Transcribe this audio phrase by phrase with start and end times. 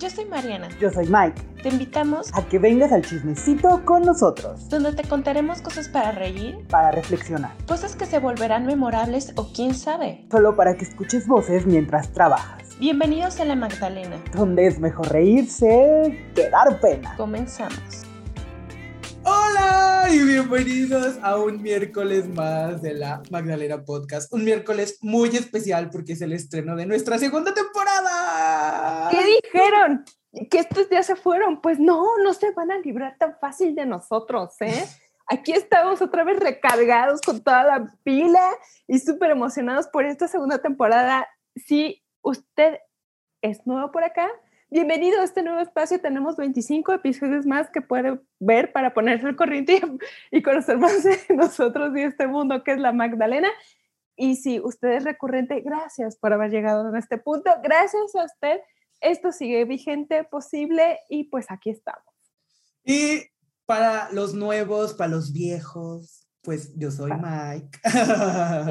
[0.00, 0.68] Yo soy Mariana.
[0.80, 1.40] Yo soy Mike.
[1.62, 4.68] Te invitamos a que vengas al chismecito con nosotros.
[4.68, 9.74] Donde te contaremos cosas para reír, para reflexionar, cosas que se volverán memorables o quién
[9.74, 10.26] sabe.
[10.30, 12.76] Solo para que escuches voces mientras trabajas.
[12.80, 14.20] Bienvenidos a La Magdalena.
[14.34, 17.14] Donde es mejor reírse que dar pena.
[17.16, 18.04] Comenzamos.
[19.26, 24.30] Hola y bienvenidos a un miércoles más de la Magdalena Podcast.
[24.34, 28.13] Un miércoles muy especial porque es el estreno de nuestra segunda temporada.
[29.14, 30.04] ¿Qué dijeron?
[30.50, 31.60] ¿Que estos ya se fueron?
[31.60, 34.84] Pues no, no se van a librar tan fácil de nosotros, ¿eh?
[35.26, 38.42] Aquí estamos otra vez recargados con toda la pila
[38.86, 41.26] y súper emocionados por esta segunda temporada.
[41.56, 42.78] Si usted
[43.40, 44.28] es nuevo por acá,
[44.70, 46.00] Bienvenido a este nuevo espacio.
[46.00, 49.80] Tenemos 25 episodios más que puede ver para ponerse al corriente
[50.32, 53.48] y, conocer más de nosotros y este mundo que es la Magdalena.
[54.16, 57.52] Y si usted es recurrente, gracias por haber llegado a este punto.
[57.62, 58.62] Gracias a usted.
[59.00, 62.04] Esto sigue vigente, posible y pues aquí estamos.
[62.84, 63.22] Y
[63.66, 67.78] para los nuevos, para los viejos, pues yo soy Mike.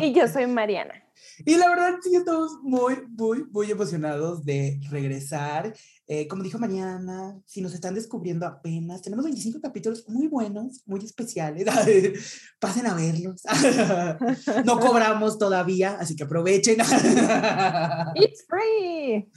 [0.02, 1.04] Y yo soy Mariana.
[1.46, 5.74] Y la verdad, sí, estamos muy, muy, muy emocionados de regresar.
[6.16, 11.04] Eh, como dijo Mariana, si nos están descubriendo apenas, tenemos 25 capítulos muy buenos, muy
[11.04, 11.66] especiales.
[12.60, 13.42] Pasen a verlos.
[14.64, 16.78] no cobramos todavía, así que aprovechen.
[18.16, 19.28] It's free.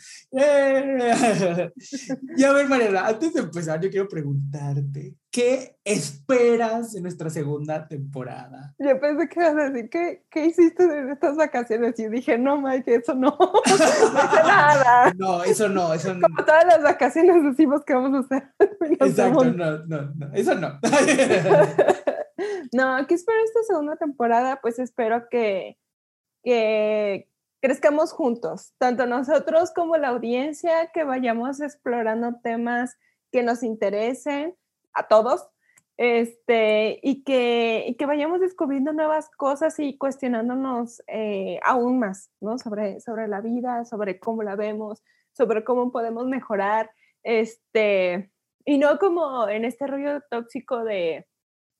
[2.36, 7.86] y a ver, Mariana, antes de empezar, yo quiero preguntarte, ¿qué esperas de nuestra segunda
[7.88, 8.74] temporada?
[8.78, 11.98] Yo pensé que ibas a decir, ¿qué, qué hiciste en estas vacaciones?
[11.98, 13.36] Y dije, no, Mike, eso no.
[13.38, 15.12] no hice nada.
[15.16, 16.22] No, eso no, eso no.
[16.22, 18.52] Como todas las vacaciones decimos que vamos a hacer.
[19.00, 20.78] Exacto, no, no, no, eso no.
[22.72, 24.60] no, ¿qué espero esta segunda temporada?
[24.60, 25.78] Pues espero que,
[26.42, 27.28] que
[27.60, 32.96] crezcamos juntos, tanto nosotros como la audiencia, que vayamos explorando temas
[33.32, 34.54] que nos interesen
[34.92, 35.48] a todos,
[35.96, 42.58] este, y, que, y que vayamos descubriendo nuevas cosas y cuestionándonos eh, aún más, ¿no?
[42.58, 45.02] Sobre, sobre la vida, sobre cómo la vemos,
[45.36, 46.90] sobre cómo podemos mejorar,
[47.22, 48.30] este,
[48.64, 51.26] y no como en este rollo tóxico de,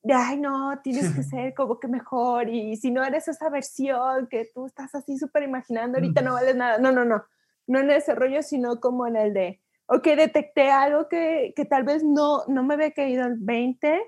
[0.03, 4.29] de, ay, no, tienes que ser como que mejor, y si no eres esa versión
[4.29, 7.25] que tú estás así súper imaginando, ahorita no vales nada, no, no, no,
[7.67, 11.65] no en ese rollo, sino como en el de, o que detecté algo que, que,
[11.65, 14.03] tal vez no, no me había caído el 20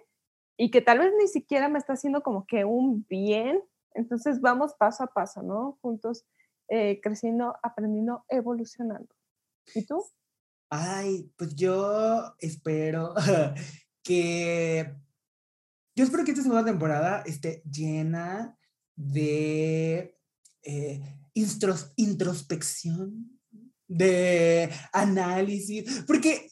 [0.57, 3.63] y que tal vez ni siquiera me está haciendo como que un bien.
[3.95, 5.79] Entonces vamos paso a paso, ¿no?
[5.81, 6.27] Juntos
[6.69, 9.09] eh, creciendo, aprendiendo, evolucionando.
[9.75, 10.05] ¿Y tú?
[10.71, 13.15] Ay, pues yo espero
[14.03, 14.95] que...
[15.97, 18.57] Yo espero que esta segunda temporada esté llena
[18.95, 20.17] de
[20.63, 21.03] eh,
[21.97, 23.39] introspección,
[23.89, 26.51] de análisis, porque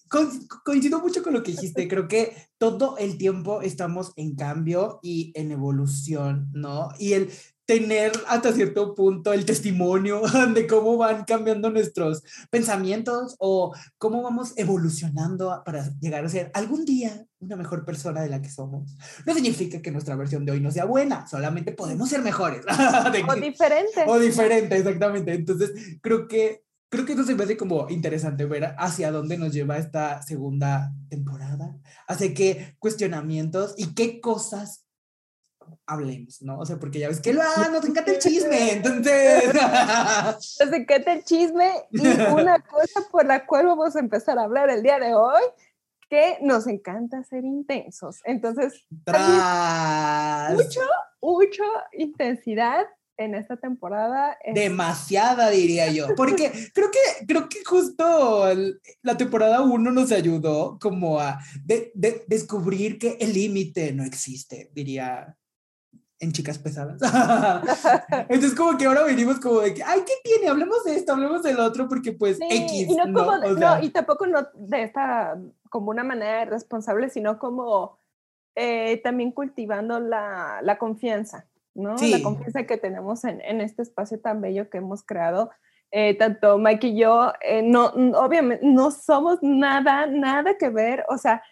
[0.64, 5.32] coincido mucho con lo que dijiste, creo que todo el tiempo estamos en cambio y
[5.34, 6.88] en evolución, ¿no?
[6.98, 7.30] Y el
[7.66, 10.22] tener hasta cierto punto el testimonio
[10.54, 16.84] de cómo van cambiando nuestros pensamientos o cómo vamos evolucionando para llegar a ser algún
[16.84, 18.96] día una mejor persona de la que somos.
[19.26, 22.64] No significa que nuestra versión de hoy no sea buena, solamente podemos ser mejores.
[23.28, 24.04] o diferente.
[24.06, 25.34] O diferente, exactamente.
[25.34, 29.52] Entonces, creo que creo que eso se me hace como interesante ver hacia dónde nos
[29.52, 31.76] lleva esta segunda temporada,
[32.06, 34.85] hacia qué cuestionamientos y qué cosas
[35.86, 36.58] hablemos, ¿no?
[36.58, 39.54] O sea, porque ya ves que ah, nos encanta el chisme, entonces...
[40.60, 44.70] Nos encanta el chisme y una cosa por la cual vamos a empezar a hablar
[44.70, 45.42] el día de hoy,
[46.08, 48.20] que nos encanta ser intensos.
[48.24, 48.86] Entonces,
[50.54, 50.80] mucho,
[51.20, 54.36] mucho intensidad en esta temporada.
[54.54, 56.08] Demasiada, diría yo.
[56.16, 58.46] Porque creo que, creo que justo
[59.02, 61.92] la temporada 1 nos ayudó como a de,
[62.26, 65.36] descubrir que el límite no existe, diría
[66.18, 67.00] en chicas pesadas.
[68.28, 70.48] Entonces como que ahora venimos como de que, ay, ¿qué tiene?
[70.48, 72.72] Hablemos de esto, hablemos del otro, porque pues X.
[72.72, 75.38] Y, no como no, y tampoco no de esta,
[75.68, 77.98] como una manera responsable, sino como
[78.54, 81.46] eh, también cultivando la, la confianza.
[81.74, 81.94] ¿no?
[81.96, 85.50] La confianza que tenemos en, en, este espacio tan bello que hemos creado.
[85.92, 91.16] Eh, tanto Mike y yo, eh, no, obviamente, no somos nada, nada que ver, o
[91.16, 91.42] sea,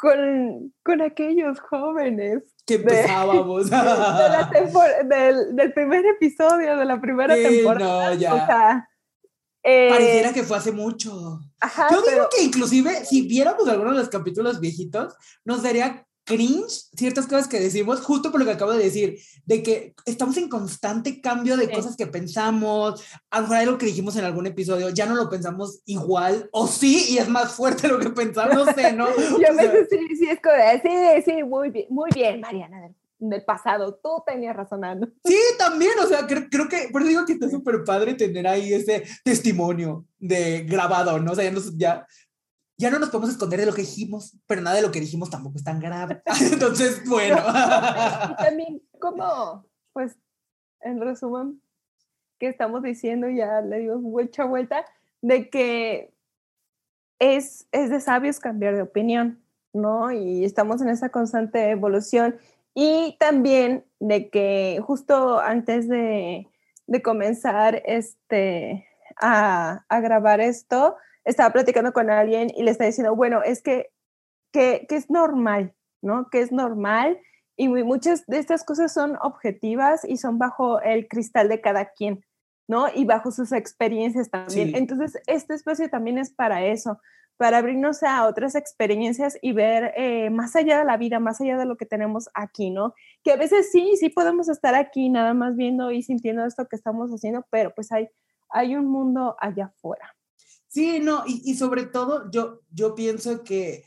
[0.00, 2.42] con, con aquellos jóvenes.
[2.66, 3.70] Que empezábamos.
[5.04, 8.10] del, del, primer episodio, de la primera temporada.
[8.10, 8.34] No, ya.
[8.34, 8.88] O sea,
[9.62, 11.40] eh, Pareciera que fue hace mucho.
[11.90, 15.14] Yo digo que inclusive si viéramos algunos de los capítulos viejitos,
[15.44, 19.62] nos daría cringe ciertas cosas que decimos, justo por lo que acabo de decir, de
[19.62, 21.72] que estamos en constante cambio de Sí.
[21.72, 25.28] cosas que pensamos, a lo mejor algo que dijimos en algún episodio, ya no lo
[25.28, 29.06] pensamos igual, o sí, y es más fuerte lo que pensamos, no sé, ¿no?
[29.16, 32.80] Yo O sea, veces sí, sí, es como, sí, sí, muy bien, muy bien, Mariana,
[32.80, 35.08] del, del pasado, tú tenías razón, Ana.
[35.24, 38.46] Sí, también, o sea, creo, creo que, por eso digo que está súper padre tener
[38.46, 41.32] ahí ese testimonio de grabado, ¿no?
[41.32, 42.06] O sea, ya, nos- ya,
[42.80, 45.28] ya no nos podemos esconder de lo que dijimos, pero nada de lo que dijimos
[45.28, 46.22] tampoco es tan grave.
[46.52, 47.36] Entonces, bueno.
[48.38, 50.16] También como, pues,
[50.80, 51.60] en resumen,
[52.38, 54.86] que estamos diciendo, ya le dimos mucha vuelta,
[55.20, 56.14] de que
[57.18, 59.44] es, es de sabios cambiar de opinión,
[59.74, 60.10] ¿no?
[60.10, 62.38] Y estamos en esa constante evolución.
[62.74, 66.48] Y también de que justo antes de,
[66.86, 68.86] de comenzar este,
[69.20, 70.96] a, a grabar esto,
[71.30, 73.90] estaba platicando con alguien y le estaba diciendo, bueno, es que,
[74.52, 76.28] que, que es normal, ¿no?
[76.30, 77.18] Que es normal
[77.56, 81.86] y muy- muchas de estas cosas son objetivas y son bajo el cristal de cada
[81.92, 82.24] quien,
[82.68, 82.86] ¿no?
[82.94, 84.68] Y bajo sus experiencias también.
[84.68, 84.74] Sí.
[84.76, 87.00] Entonces, este espacio también es para eso,
[87.36, 91.56] para abrirnos a otras experiencias y ver eh, más allá de la vida, más allá
[91.56, 92.92] de lo que tenemos aquí, ¿no?
[93.24, 96.76] Que a veces sí, sí podemos estar aquí nada más viendo y sintiendo esto que
[96.76, 98.08] estamos haciendo, pero pues hay,
[98.50, 100.14] hay un mundo allá afuera.
[100.70, 103.84] Sí, no, y, sobre todo yo, yo pienso que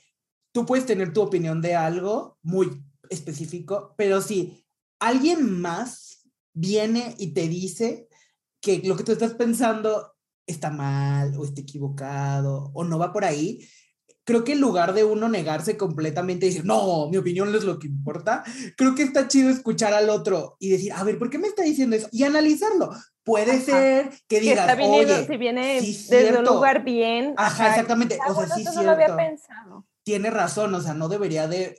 [0.51, 4.65] tú puedes tener tu opinión de algo muy específico, pero si
[4.99, 8.09] alguien más viene y te dice
[8.59, 10.13] que lo que tú estás pensando
[10.45, 13.65] está mal o está equivocado o no va por ahí,
[14.25, 17.63] creo que en lugar de uno negarse completamente y decir, no, mi opinión no es
[17.63, 18.43] lo que importa,
[18.75, 21.63] creo que está chido escuchar al otro y decir, a ver, ¿por qué me está
[21.63, 22.09] diciendo eso?
[22.11, 22.91] Y analizarlo.
[23.23, 23.61] Puede Ajá.
[23.61, 27.33] ser que Que digas, está viniendo, oye, si viene sí desde un lugar bien.
[27.37, 28.17] Ajá, exactamente.
[28.19, 29.87] Ah, o sea, bueno, sí no lo había pensado.
[30.03, 31.77] Tiene razón, o sea, no debería de,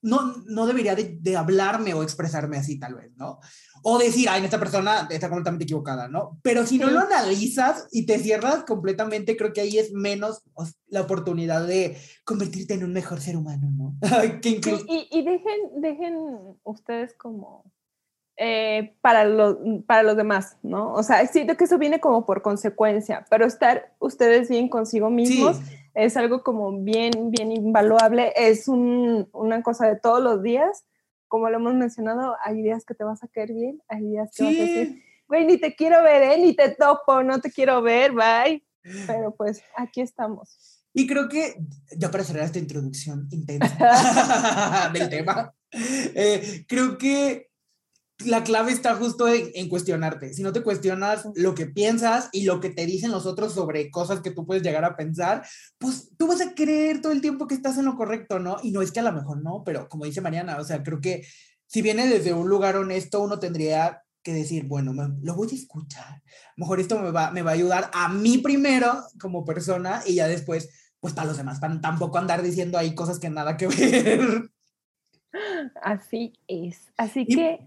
[0.00, 3.40] no, no debería de, de hablarme o expresarme así, tal vez, ¿no?
[3.82, 6.38] O decir, ay, esta persona está completamente equivocada, ¿no?
[6.42, 10.42] Pero si no lo analizas y te cierras completamente, creo que ahí es menos
[10.86, 13.96] la oportunidad de convertirte en un mejor ser humano, ¿no?
[14.40, 16.16] que Sí, y, y dejen, dejen
[16.64, 17.70] ustedes como
[18.38, 19.56] eh, para, los,
[19.86, 20.92] para los demás, ¿no?
[20.92, 25.56] O sea, siento que eso viene como por consecuencia, pero estar ustedes bien consigo mismos
[25.56, 25.62] Sí,
[25.94, 30.84] es algo como bien, bien invaluable, es un- una cosa de todos los días.
[31.28, 34.44] Como lo hemos mencionado, hay días que te vas a caer bien, hay días que
[34.44, 35.02] vas a decir, sí.
[35.26, 36.38] güey, ni te quiero ver, ¿eh?
[36.38, 38.62] ni te topo, no te quiero ver, bye.
[39.06, 40.82] Pero pues aquí estamos.
[40.92, 41.56] Y creo que,
[41.96, 47.50] ya para cerrar esta introducción intensa del tema, eh, creo que
[48.24, 50.32] la clave está justo en, en cuestionarte.
[50.32, 53.90] Si no te cuestionas lo que piensas y lo que te dicen los otros sobre
[53.90, 55.46] cosas que tú puedes llegar a pensar,
[55.78, 58.56] pues tú vas a creer todo el tiempo que estás en lo correcto, ¿no?
[58.62, 61.00] Y no es que a lo mejor no, pero como dice Mariana, o sea, creo
[61.00, 61.26] que
[61.66, 65.54] si viene desde un lugar honesto, uno tendría que decir, bueno, me- lo voy a
[65.54, 66.06] escuchar.
[66.06, 66.22] A
[66.56, 70.14] lo mejor esto me va, me va a ayudar a mí primero como persona y
[70.14, 70.70] ya después,
[71.00, 74.50] pues para los demás, para tampoco andar diciendo ahí cosas que nada que ver.
[75.82, 76.92] Así es.
[76.96, 77.58] Así Y- que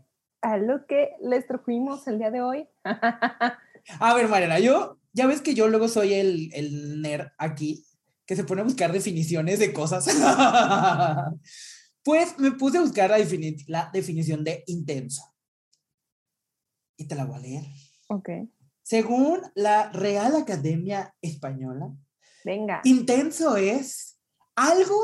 [0.42, 2.68] a lo que les trajimos el día de hoy.
[4.00, 7.86] A ver, Mariana, yo, ya ves que yo luego soy el, el nerd aquí,
[8.26, 10.06] que se pone a buscar definiciones de cosas.
[12.04, 15.24] pues me puse a buscar la, defini- la definición de intenso.
[16.98, 17.64] Y te la voy a leer.
[18.10, 18.30] ok,
[18.84, 21.92] Según la Real Academia Española,
[22.44, 22.82] venga.
[22.84, 24.20] intenso es
[24.56, 25.00] algo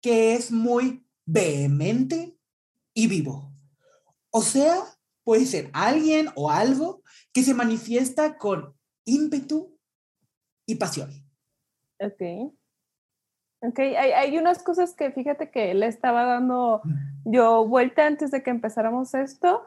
[0.00, 2.36] que es muy vehemente
[2.94, 3.51] y vivo.
[4.32, 4.76] O sea,
[5.24, 8.74] puede ser alguien o algo que se manifiesta con
[9.04, 9.78] ímpetu
[10.66, 11.10] y pasión.
[12.00, 12.52] Ok.
[13.64, 16.82] Ok, hay, hay unas cosas que fíjate que le estaba dando
[17.24, 19.62] yo vuelta antes de que empezáramos esto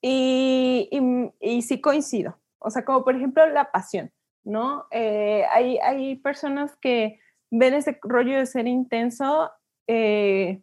[0.00, 2.38] y, y, y sí coincido.
[2.58, 4.10] O sea, como por ejemplo la pasión,
[4.44, 4.86] ¿no?
[4.90, 9.50] Eh, hay, hay personas que ven ese rollo de ser intenso
[9.86, 10.62] eh,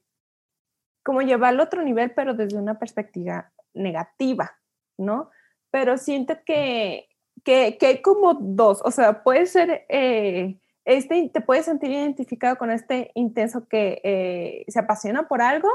[1.04, 4.58] como llevarlo a otro nivel, pero desde una perspectiva negativa,
[4.98, 5.30] ¿no?
[5.72, 7.10] Pero siento que,
[7.44, 12.58] que, que hay como dos, o sea, puede ser, eh, este, te puedes sentir identificado
[12.58, 15.70] con este intenso que eh, se apasiona por algo,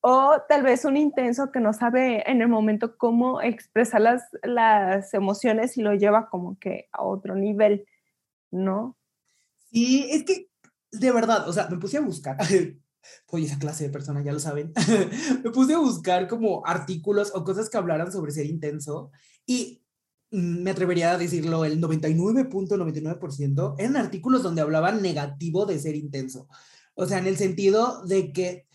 [0.00, 5.12] o tal vez un intenso que no sabe en el momento cómo expresar las, las
[5.12, 7.84] emociones y lo lleva como que a otro nivel,
[8.50, 8.96] ¿no?
[9.70, 10.48] Sí, es que
[10.90, 12.36] de verdad, o sea, me puse a buscar.
[13.28, 14.72] Oye, esa clase de persona, ya lo saben.
[15.44, 19.10] me puse a buscar como artículos o cosas que hablaran sobre ser intenso
[19.46, 19.82] y
[20.30, 26.48] mm, me atrevería a decirlo, el 99.99% eran artículos donde hablaban negativo de ser intenso.
[26.94, 28.66] O sea, en el sentido de que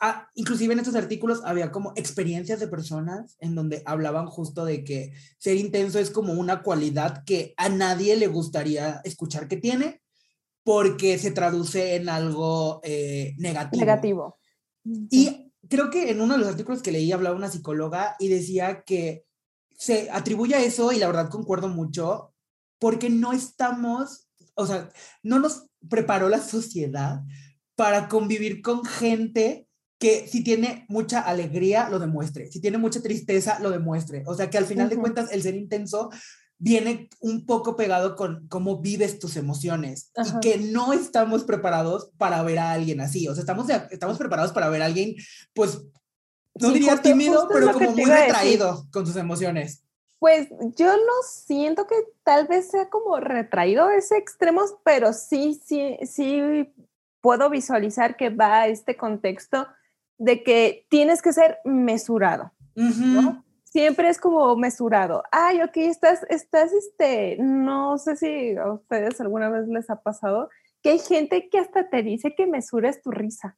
[0.00, 4.84] ah, inclusive en estos artículos había como experiencias de personas en donde hablaban justo de
[4.84, 10.01] que ser intenso es como una cualidad que a nadie le gustaría escuchar que tiene
[10.64, 13.80] porque se traduce en algo eh, negativo.
[13.80, 14.38] Negativo.
[15.10, 18.82] Y creo que en uno de los artículos que leí hablaba una psicóloga y decía
[18.84, 19.24] que
[19.76, 22.34] se atribuye a eso y la verdad concuerdo mucho
[22.78, 24.90] porque no estamos, o sea,
[25.22, 27.20] no nos preparó la sociedad
[27.74, 33.60] para convivir con gente que si tiene mucha alegría, lo demuestre, si tiene mucha tristeza,
[33.60, 34.24] lo demuestre.
[34.26, 36.10] O sea, que al final de cuentas el ser intenso
[36.62, 42.40] viene un poco pegado con cómo vives tus emociones y que no estamos preparados para
[42.44, 43.26] ver a alguien así.
[43.26, 45.16] O sea, estamos, estamos preparados para ver a alguien,
[45.54, 45.82] pues,
[46.54, 49.82] no diría tímido, pero como muy retraído con sus emociones.
[50.20, 55.96] Pues yo no siento que tal vez sea como retraído ese extremo, pero sí, sí,
[56.06, 56.72] sí
[57.20, 59.66] puedo visualizar que va a este contexto
[60.16, 63.44] de que tienes que ser mesurado, ¿no?
[63.72, 65.22] Siempre es como mesurado.
[65.32, 70.50] Ay, ok, estás, estás, este, no sé si a ustedes alguna vez les ha pasado
[70.82, 73.56] que hay gente que hasta te dice que mesures tu risa.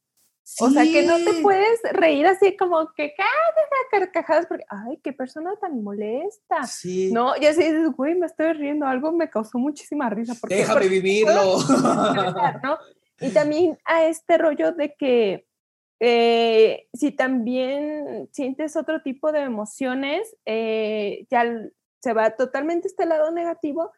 [0.60, 3.14] O sea, que no te puedes reír así como que
[3.90, 6.62] carcajadas porque, ay, qué persona tan molesta.
[6.64, 7.10] Sí.
[7.10, 10.34] No, ya sé, güey, me estoy riendo, algo me causó muchísima risa.
[10.40, 11.58] Porque, Déjame vivirlo.
[12.62, 12.78] ¿no?
[13.20, 15.48] Y también a este rollo de que
[16.06, 21.46] eh, si también sientes otro tipo de emociones, eh, ya
[22.02, 23.90] se va totalmente este lado negativo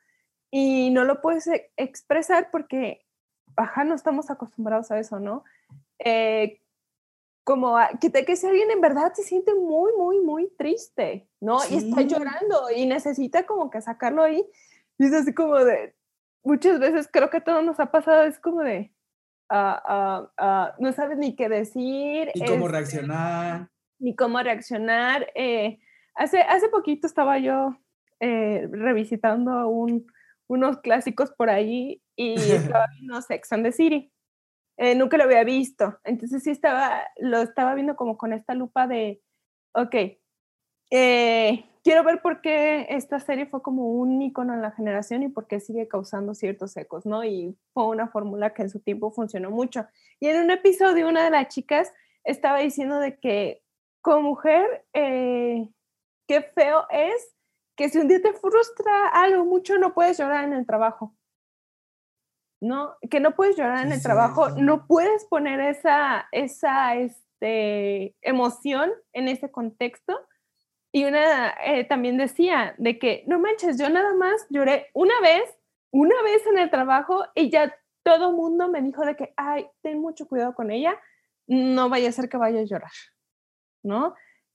[0.53, 3.05] y no lo puedes e, expresar porque,
[3.57, 5.43] ajá, no estamos acostumbrados a eso, ¿no?
[5.99, 6.61] Eh,
[7.43, 11.59] como que, te, que si alguien en verdad se siente muy, muy, muy triste, ¿no?
[11.69, 14.49] Y está llorando y necesita como que sacarlo ahí.
[14.97, 15.97] Y es así como de,
[16.45, 18.93] muchas veces creo que todo nos ha pasado, es como de,
[19.51, 22.31] no sabes ni qué decir.
[22.35, 23.69] Ni cómo este, reaccionar.
[23.99, 25.27] Ni cómo reaccionar.
[25.35, 25.79] Eh,
[26.15, 27.77] hace, hace poquito estaba yo
[28.21, 30.07] eh, revisitando un,
[30.49, 32.35] unos clásicos por ahí y
[32.81, 34.13] estaba viendo Sex and the City.
[34.79, 35.99] Eh, nunca lo había visto.
[36.05, 39.23] Entonces sí estaba, lo estaba viendo como con esta lupa de,
[39.73, 39.95] ok,
[40.91, 45.29] eh, quiero ver por qué esta serie fue como un icono en la generación y
[45.29, 47.23] por qué sigue causando ciertos ecos, ¿no?
[47.23, 49.87] Y fue una fórmula que en su tiempo funcionó mucho.
[50.19, 51.93] Y en un episodio una de las chicas
[52.25, 53.63] estaba diciendo de que
[54.03, 55.69] como mujer, eh,
[56.27, 57.37] qué feo es
[57.77, 61.15] que si un día te frustra algo mucho, no puedes llorar en el trabajo.
[62.61, 62.97] ¿No?
[63.09, 69.29] Que no puedes llorar en el trabajo, no puedes poner esa, esa este, emoción en
[69.29, 70.19] ese contexto
[70.97, 75.43] y una eh, también decía de que, no manches, yo nada más lloré una vez,
[75.91, 80.01] una vez en el trabajo y ya todo mundo me dijo de que, ay, ten
[80.01, 80.99] mucho cuidado con ella,
[81.47, 82.93] no vaya a ser que vaya a llorar,
[83.83, 84.15] ¿no?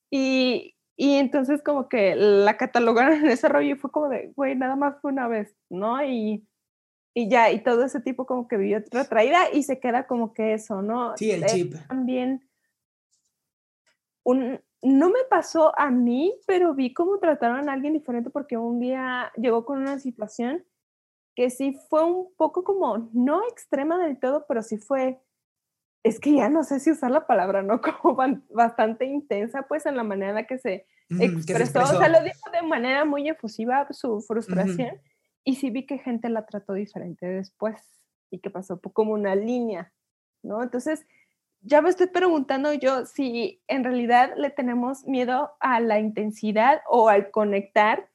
[0.10, 4.56] Y, y entonces como que la catalogaron en ese rollo y fue como de, güey,
[4.56, 6.04] nada más fue una vez, ¿no?
[6.04, 6.48] Y,
[7.14, 10.56] y ya, y todo ese tipo como que vivió retraída y se queda como que
[10.56, 11.16] eso, ¿no?
[11.18, 11.76] Sí, el chip.
[11.88, 12.50] También
[14.24, 18.80] un, no me pasó a mí, pero vi cómo trataron a alguien diferente porque un
[18.80, 20.66] día llegó con una situación
[21.36, 25.22] que sí fue un poco como, no extrema del todo, pero sí fue,
[26.04, 27.80] es que ya no sé si usar la palabra, ¿no?
[28.02, 28.18] Como
[28.50, 31.84] bastante intensa, pues en la manera en la que se, expresó.
[31.84, 35.00] O sea, lo dijo de manera muy efusiva su frustración
[35.44, 37.82] y sí vi que gente la trató diferente después
[38.30, 39.94] y que pasó como una línea,
[40.44, 40.64] ¿no?
[40.64, 41.06] Entonces,
[41.62, 47.10] ya me estoy preguntando yo si en realidad le tenemos miedo a la intensidad o
[47.10, 48.10] al conectar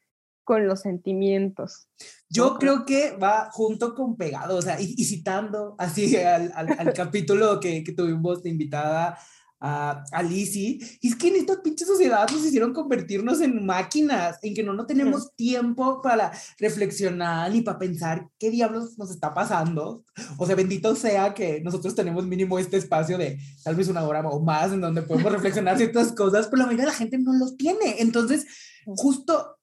[0.44, 1.88] con los sentimientos.
[2.28, 7.82] Yo creo que va junto con pegado, o sea, y, citando así al, capítulo que,
[7.82, 9.18] que, tuvimos de invitada
[9.60, 10.78] a, a Lizzie.
[11.00, 14.72] Y es que en esta pinche sociedad nos hicieron convertirnos en máquinas, en que no,
[14.72, 20.04] no tenemos tiempo para reflexionar ni para pensar qué diablos nos está pasando.
[20.38, 24.20] O sea, bendito sea que nosotros tenemos mínimo este espacio de tal vez una hora
[24.20, 27.32] o más en donde podemos reflexionar ciertas cosas, pero la mayoría de la gente no
[27.34, 27.96] los tiene.
[27.98, 28.46] Entonces,
[28.84, 29.55] justo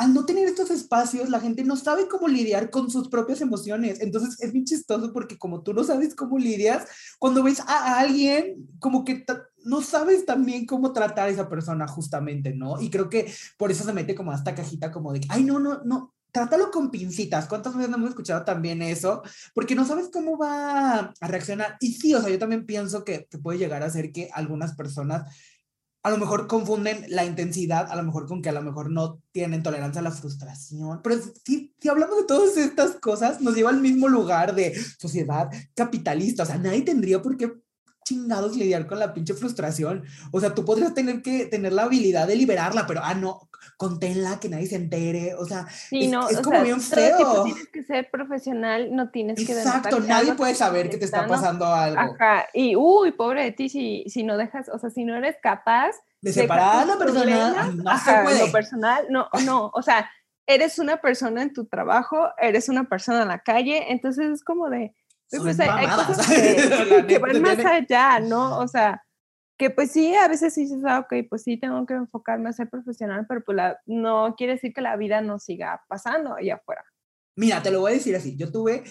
[0.00, 4.00] al no tener estos espacios, la gente no sabe cómo lidiar con sus propias emociones.
[4.00, 6.86] Entonces es bien chistoso porque como tú no sabes cómo lidias,
[7.18, 9.26] cuando ves a alguien, como que
[9.66, 12.80] no sabes también cómo tratar a esa persona justamente, ¿no?
[12.80, 15.58] Y creo que por eso se mete como a esta cajita como de, ay, no,
[15.58, 17.46] no, no, trátalo con pincitas.
[17.46, 19.22] ¿Cuántas veces hemos escuchado también eso?
[19.52, 21.76] Porque no sabes cómo va a reaccionar.
[21.78, 24.74] Y sí, o sea, yo también pienso que, que puede llegar a ser que algunas
[24.74, 25.30] personas
[26.02, 29.20] a lo mejor confunden la intensidad, a lo mejor con que a lo mejor no
[29.32, 31.00] tienen tolerancia a la frustración.
[31.02, 35.50] Pero si, si hablamos de todas estas cosas, nos lleva al mismo lugar de sociedad
[35.74, 36.44] capitalista.
[36.44, 37.52] O sea, nadie tendría por qué
[38.10, 40.02] chingados lidiar con la pinche frustración.
[40.32, 44.40] O sea, tú podrías tener que tener la habilidad de liberarla, pero ah, no, conténla,
[44.40, 45.34] que nadie se entere.
[45.36, 47.44] O sea, Sí, es, no, es o como sea, bien feo.
[47.44, 51.04] tienes que ser profesional, no tienes que Exacto, que nadie algo puede saber que te
[51.04, 51.34] está está, ¿no?
[51.34, 52.00] pasando algo.
[52.00, 55.36] Ajá, y uy, pobre de ti si, si no dejas, o sea, si no eres
[55.42, 58.46] capaz De separar a la persona, no ajá, se puede.
[58.46, 60.10] lo personal, no, no, o sea,
[60.46, 64.68] eres una persona en tu trabajo, eres una persona en la calle, entonces es como
[64.68, 64.94] de,
[65.30, 68.58] Pues hay, hay cosas que, que van más allá, ¿no?
[68.58, 69.02] O sea,
[69.56, 72.52] que pues sí, a veces sí dices, ah, ok, pues sí, tengo que enfocarme a
[72.52, 76.54] ser profesional, pero pues la- no quiere decir que la vida no siga pasando allá
[76.56, 76.82] afuera.
[77.36, 78.36] Mira, te lo voy a decir así.
[78.36, 78.82] Yo tuve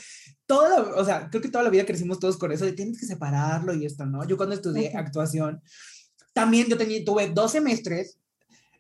[0.46, 3.00] toda la, o sea, creo que toda la vida crecimos todos con eso de tienes
[3.00, 4.26] que separarlo y esto, ¿no?
[4.28, 5.62] Yo cuando estudié actuación,
[6.34, 8.20] también yo tenía, tuve dos semestres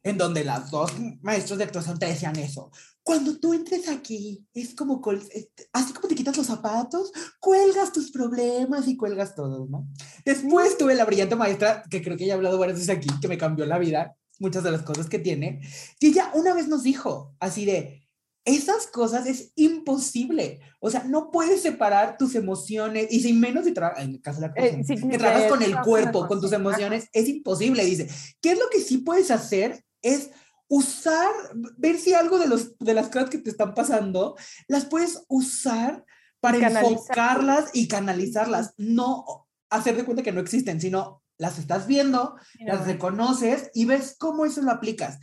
[0.03, 2.71] en donde las dos maestros de actuación te decían eso.
[3.09, 5.01] Cuando tú entres aquí, es como,
[5.33, 9.87] es- así como te quitas los zapatos, cuelgas tus problemas y cuelgas todo, ¿no?
[10.23, 13.27] Después tuve la brillante maestra, que creo que ya he hablado varias veces aquí, que
[13.27, 15.59] me cambió la vida, muchas de las cosas que tiene,
[15.99, 18.07] que ella una vez nos dijo, así de,
[18.45, 20.59] esas cosas es imposible.
[20.79, 24.39] O sea, no puedes separar tus emociones, y sin menos si trabajas, en el caso
[24.39, 26.61] de la Eh, actuación, sí, que trabajas con el cuerpo, con tus ajá.
[26.61, 27.83] emociones, es imposible.
[27.83, 28.07] Dice,
[28.39, 29.83] ¿qué es lo que sí puedes hacer?
[30.03, 30.29] Es
[30.69, 31.31] usar,
[31.77, 36.05] ver si algo de, los, de las cosas que te están pasando, las puedes usar
[36.39, 42.35] para enfocarlas y canalizarlas, no hacer de cuenta que no existen, sino las estás viendo,
[42.59, 45.19] las reconoces y ves cómo eso lo aplicas.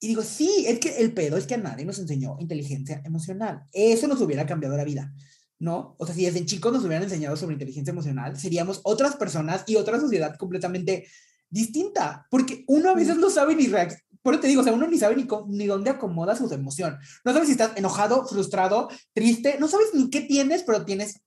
[0.00, 3.64] Y digo, sí, es que el pedo es que a nadie nos enseñó inteligencia emocional.
[3.72, 5.14] Eso nos hubiera cambiado la vida,
[5.60, 5.94] ¿no?
[5.98, 9.76] O sea, si desde chicos nos hubieran enseñado sobre inteligencia emocional, seríamos otras personas y
[9.76, 11.06] otra sociedad completamente
[11.48, 13.68] distinta, porque uno a veces no sabe ni.
[14.22, 16.98] Por eso te digo, o sea, uno ni sabe ni, ni dónde acomoda sus emociones.
[17.24, 21.20] No sabes si estás enojado, frustrado, triste, no sabes ni qué tienes, pero tienes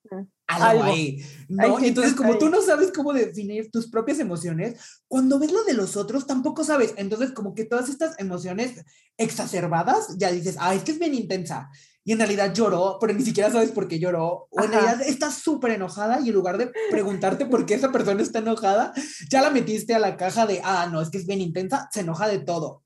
[0.48, 0.84] algo, Algo.
[0.84, 1.80] ahí, ¿no?
[1.80, 2.40] Entonces, como ahí.
[2.40, 6.64] tú no sabes cómo definir tus propias emociones, cuando ves lo de los otros, tampoco
[6.64, 6.94] sabes.
[6.98, 8.86] Entonces, como que todas estas emociones
[9.18, 11.70] exacerbadas, ya dices, ah, es que es bien intensa.
[12.04, 14.48] Y en realidad lloró, pero ni siquiera sabes por qué lloró.
[14.52, 14.82] O en Ajá.
[14.82, 18.94] realidad estás súper enojada y en lugar de preguntarte por qué esa persona está enojada,
[19.32, 22.02] ya la metiste a la caja de, ah, no, es que es bien intensa, se
[22.02, 22.85] enoja de todo.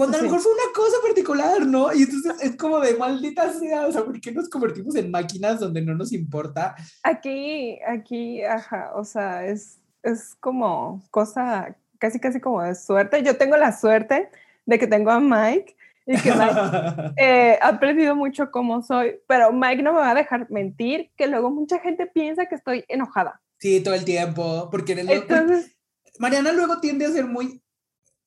[0.00, 1.92] Cuando a lo mejor fue una cosa particular, ¿no?
[1.92, 5.60] Y entonces es como de maldita sea, o sea, ¿por qué nos convertimos en máquinas
[5.60, 6.74] donde no nos importa?
[7.02, 13.22] Aquí, aquí, ajá, o sea, es, es como cosa, casi, casi como de suerte.
[13.22, 14.30] Yo tengo la suerte
[14.64, 16.54] de que tengo a Mike y que Mike
[17.18, 21.26] eh, ha aprendido mucho cómo soy, pero Mike no me va a dejar mentir, que
[21.26, 23.40] luego mucha gente piensa que estoy enojada.
[23.58, 25.76] Sí, todo el tiempo, porque eres- Entonces,
[26.18, 27.62] Mariana luego tiende a ser muy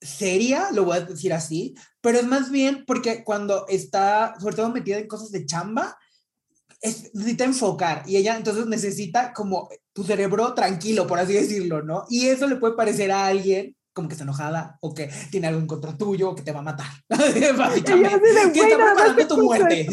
[0.00, 4.70] seria, lo voy a decir así, pero es más bien porque cuando está, sobre todo
[4.70, 5.96] metida en cosas de chamba,
[6.80, 12.04] es- necesita enfocar y ella entonces necesita como tu cerebro tranquilo, por así decirlo, ¿no?
[12.10, 15.60] Y eso le puede parecer a alguien como que está enojada o que tiene algo
[15.60, 18.20] en contra tuyo o que te va a matar, básicamente.
[18.52, 19.86] que está preparando tu muerte.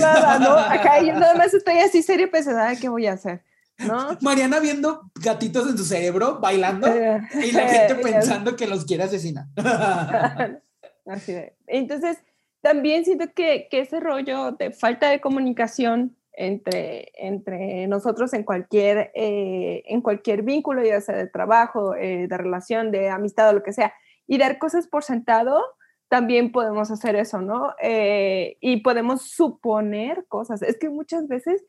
[0.58, 3.44] Acá yo nada más estoy así seria pensando, "Ay, ¿qué voy a hacer?
[3.88, 4.18] ¿No?
[4.22, 8.86] Mariana viendo gatitos en su cerebro bailando Eh, y la gente eh, pensando que los
[8.86, 9.46] quiere asesinar.
[11.06, 11.56] Así de.
[11.68, 12.18] Entonces,
[12.62, 19.12] también siento que, que ese rollo de falta de comunicación entre, entre nosotros en cualquier,
[19.16, 23.64] eh, en cualquier vínculo, ya sea de trabajo, eh, de relación, de amistad o lo
[23.64, 23.94] que sea,
[24.28, 25.62] y dar cosas por sentado,
[26.08, 27.74] también podemos hacer eso, ¿no?
[27.82, 30.62] Eh, y podemos suponer cosas.
[30.62, 31.64] Es que muchas veces,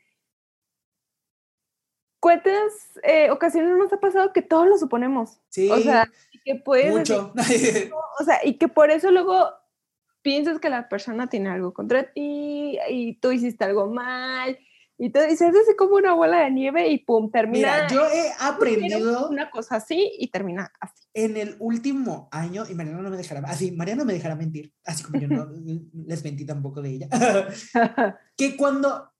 [2.22, 5.40] ¿cuántas eh, ocasiones nos ha pasado que todos lo suponemos?
[5.48, 7.32] Sí, O sea, y que puedes decir, mucho.
[8.20, 9.50] o sea, y que por eso luego
[10.22, 14.56] piensas que la persona tiene algo contra ti y tú hiciste algo mal
[14.96, 18.30] y te dices así como una bola de nieve y pum, termina Mira, yo he
[18.38, 21.02] aprendido una cosa así y termina así.
[21.14, 24.72] en el último año, y Mariana no me dejará, así, Mariana no me dejará mentir,
[24.84, 25.48] así como yo no
[26.06, 27.08] les mentí tampoco de ella,
[28.36, 29.10] que cuando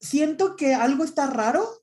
[0.00, 1.81] siento que algo está raro,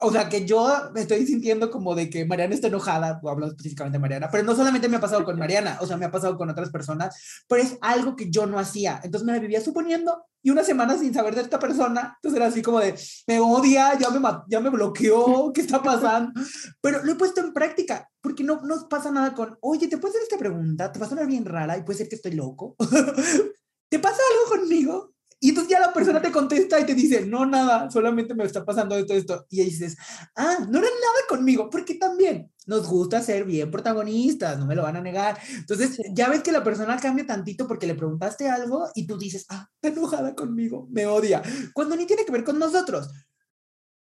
[0.00, 3.48] o sea, que yo me estoy sintiendo como de que Mariana está enojada, o hablo
[3.48, 6.10] específicamente de Mariana, pero no solamente me ha pasado con Mariana, o sea, me ha
[6.10, 9.60] pasado con otras personas, pero es algo que yo no hacía, entonces me la vivía
[9.60, 12.94] suponiendo, y una semana sin saber de esta persona, entonces era así como de,
[13.26, 16.32] me odia, ya me, ya me bloqueó, ¿qué está pasando?
[16.80, 20.12] Pero lo he puesto en práctica, porque no nos pasa nada con, oye, ¿te puedo
[20.12, 20.92] hacer esta pregunta?
[20.92, 22.76] Te va a sonar bien rara y puede ser que estoy loco.
[23.90, 25.12] ¿Te pasa algo conmigo?
[25.40, 28.64] Y entonces ya la persona te contesta y te dice, no, nada, solamente me está
[28.64, 29.46] pasando esto, esto.
[29.50, 29.96] Y ahí dices,
[30.36, 34.82] ah, no era nada conmigo, porque también nos gusta ser bien protagonistas, no me lo
[34.82, 35.38] van a negar.
[35.56, 39.46] Entonces ya ves que la persona cambia tantito porque le preguntaste algo y tú dices,
[39.48, 43.08] ah, está enojada conmigo, me odia, cuando ni tiene que ver con nosotros.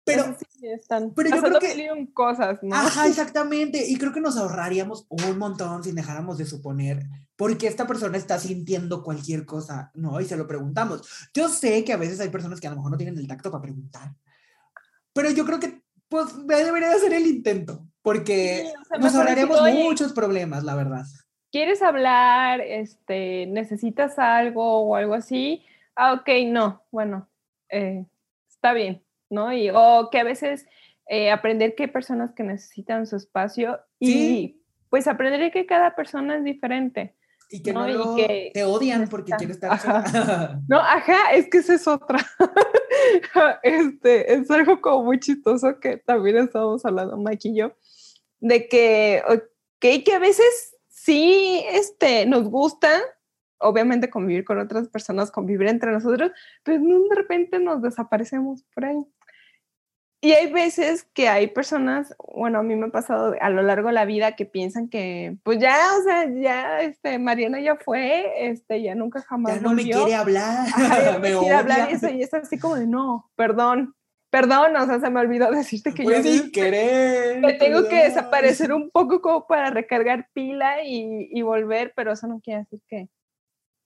[0.05, 2.75] Pero sí, están Pero yo creo que- cosas, ¿no?
[2.75, 3.85] Ajá, exactamente.
[3.87, 7.03] Y creo que nos ahorraríamos un montón si dejáramos de suponer
[7.35, 10.19] por qué esta persona está sintiendo cualquier cosa, ¿no?
[10.19, 11.29] Y se lo preguntamos.
[11.33, 13.49] Yo sé que a veces hay personas que a lo mejor no tienen el tacto
[13.51, 14.13] para preguntar,
[15.13, 19.15] pero yo creo que pues debería de hacer el intento, porque Sí, o sea, nos
[19.15, 21.05] ahorraríamos "Oye, muchos problemas, la verdad.
[21.51, 22.61] ¿Quieres hablar?
[22.61, 25.63] Este, ¿Necesitas algo o algo así?
[25.95, 27.29] Ah, ok, no, bueno,
[27.69, 28.05] eh,
[28.49, 29.51] está bien, ¿no?
[29.51, 30.65] Y, o que a veces
[31.07, 34.61] eh, aprender que hay personas que necesitan su espacio y Sí.
[34.89, 37.15] pues aprender que cada persona es diferente.
[37.49, 40.07] Y que No, no, y que te odian porque quieres estar Ajá.
[40.07, 40.61] sola.
[40.69, 42.19] No, ajá, es que esa es otra.
[43.63, 47.73] este, es algo como muy chistoso que también estábamos hablando, Mike y yo,
[48.39, 52.89] de que, ok, que a veces sí, este, nos gusta,
[53.59, 56.31] obviamente convivir con otras personas, convivir entre nosotros,
[56.63, 58.97] pero no de repente nos desaparecemos por ahí.
[60.23, 63.89] Y hay veces que hay personas, bueno, a mí me ha pasado a lo largo
[63.89, 68.47] de la vida que piensan que, pues ya, o sea, ya, este, Mariana ya fue,
[68.47, 69.97] este, ya nunca jamás ya no me volvió.
[69.97, 70.65] quiere hablar.
[70.65, 73.29] Ajá, ya no me me quiere hablar y eso, y es así como de, no,
[73.35, 73.97] perdón,
[74.29, 77.41] perdón, o sea, se me olvidó decirte que Fue yo sin querer.
[77.41, 82.27] que tengo que desaparecer un poco como para recargar pila y, y volver, pero eso
[82.27, 83.09] no quiere decir que,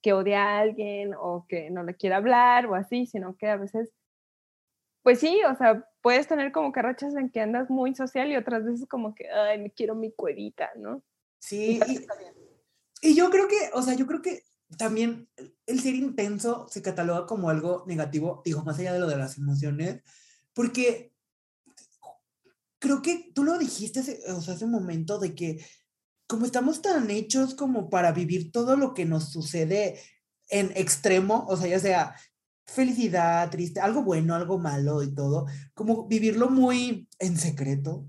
[0.04, 3.58] que odia a alguien o que no le quiera hablar o así, sino que a
[3.58, 3.92] veces,
[5.02, 8.38] pues sí, o sea, puedes tener como que rachas en que andas muy social y
[8.38, 11.04] otras veces como que, ay, me quiero mi cuevita, ¿no?
[11.38, 14.44] Sí, Y y, y yo creo que, o sea, yo creo que
[14.78, 15.28] también
[15.66, 19.38] el ser intenso se cataloga como algo negativo, digo, más allá de lo de las
[19.38, 20.02] emociones,
[20.54, 21.12] porque
[22.80, 25.58] creo que tú lo dijiste hace, o sea, hace un momento de que
[26.26, 30.00] como estamos tan hechos como para vivir todo lo que nos sucede
[30.48, 32.16] en extremo, o sea, ya sea
[32.68, 38.08] felicidad, triste, algo bueno, algo malo y todo, como vivirlo muy en secreto,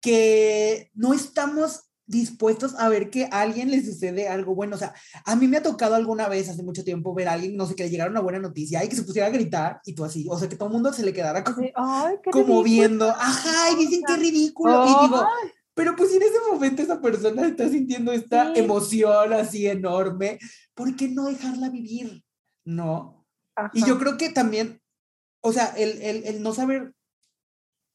[0.00, 4.76] que no estamos dispuestos a ver que a alguien le sucede algo bueno.
[4.76, 7.56] O sea, a mí me ha tocado alguna vez hace mucho tiempo ver a alguien,
[7.56, 9.94] no sé, que le llegara una buena noticia y que se pusiera a gritar y
[9.94, 12.62] tú así, o sea, que todo el mundo se le quedara como, ay, como ridículo".
[12.62, 14.84] viendo, ajá, y dicen qué ridículo.
[14.84, 15.26] Y digo,
[15.74, 18.60] pero pues en ese momento esa persona está sintiendo esta Sí.
[18.60, 20.38] emoción así enorme,
[20.74, 22.22] ¿por qué no dejarla vivir?
[22.64, 23.15] No.
[23.72, 24.80] Y yo creo que también,
[25.40, 26.94] o sea, el, el, el no saber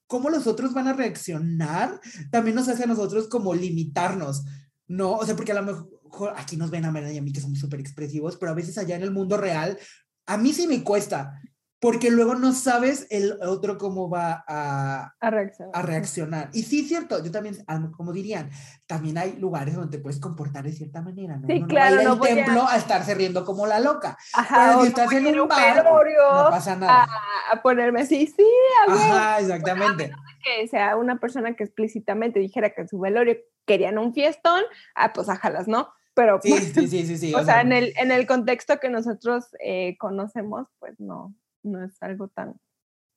[0.08, 4.44] cómo los otros van a reaccionar, también nos hace a nosotros como limitarnos,
[4.88, 5.14] ¿no?
[5.14, 7.40] O sea, porque a lo mejor aquí nos ven a Mena y a mí que
[7.40, 9.80] somos súper expresivos, pero a veces allá en el mundo real,
[10.26, 11.40] a mí sí me cuesta,
[11.82, 15.72] porque luego no sabes el otro cómo va a, a reaccionar.
[15.76, 16.50] a reaccionar.
[16.54, 17.58] Y sí, cierto, yo también,
[17.98, 18.52] como dirían,
[18.86, 21.48] también hay lugares donde te puedes comportar de cierta manera, ¿no?
[21.48, 23.66] Sí, Uno claro, va a ir no al voy a- templo a estarse riendo como
[23.66, 24.16] la loca.
[24.34, 27.08] Ajá, Pero si no estás en un bar, No pasa nada.
[27.52, 28.46] a, ponerme así, sí,
[28.86, 30.12] a huevo, Ajá, exactamente.
[30.44, 34.62] que sea una persona que explícitamente dijera que en su velorio querían un fiestón,
[34.94, 35.90] ah, pues ajalas, ¿no?
[36.14, 37.34] Pero, Sí, sí, sí, sí, sí.
[37.34, 42.02] o sea, en el, en el contexto que nosotros eh, conocemos, pues no, no es
[42.02, 42.60] algo tan,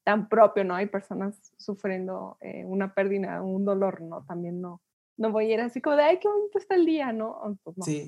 [0.04, 0.74] tan propio, ¿no?
[0.74, 4.24] Hay personas sufriendo eh, una pérdida, un dolor, ¿no?
[4.24, 4.82] También no,
[5.16, 7.58] no voy a ir así como de, ay, qué bonito está el día, ¿no?
[7.62, 7.84] Pues no.
[7.84, 8.06] Sí.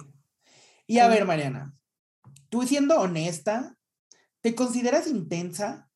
[0.86, 1.10] Y a Sí.
[1.10, 1.72] ver, Mariana,
[2.48, 3.76] tú siendo honesta,
[4.40, 5.90] ¿te consideras intensa?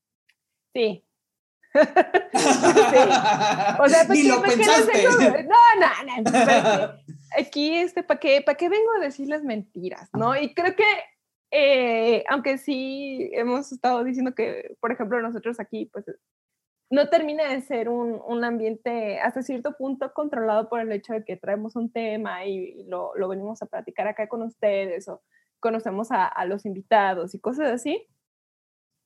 [0.75, 1.05] Sí.
[3.83, 5.05] O sea, ¿para Ni lo pensaste.
[5.05, 5.19] No,
[5.81, 6.25] no, no.
[6.25, 7.13] ¿para qué?
[7.41, 10.09] Aquí, este, ¿para qué, ¿para qué vengo a decirles mentiras?
[10.13, 10.37] ¿No?
[10.37, 10.85] Y creo que,
[11.51, 16.05] eh, aunque sí hemos estado diciendo que, por ejemplo, nosotros aquí, pues,
[16.91, 21.25] no termina de ser un, un ambiente hasta cierto punto controlado por el hecho de
[21.25, 25.23] que traemos un tema y lo, lo venimos a platicar acá con ustedes o
[25.61, 28.09] conocemos a, a los invitados y cosas así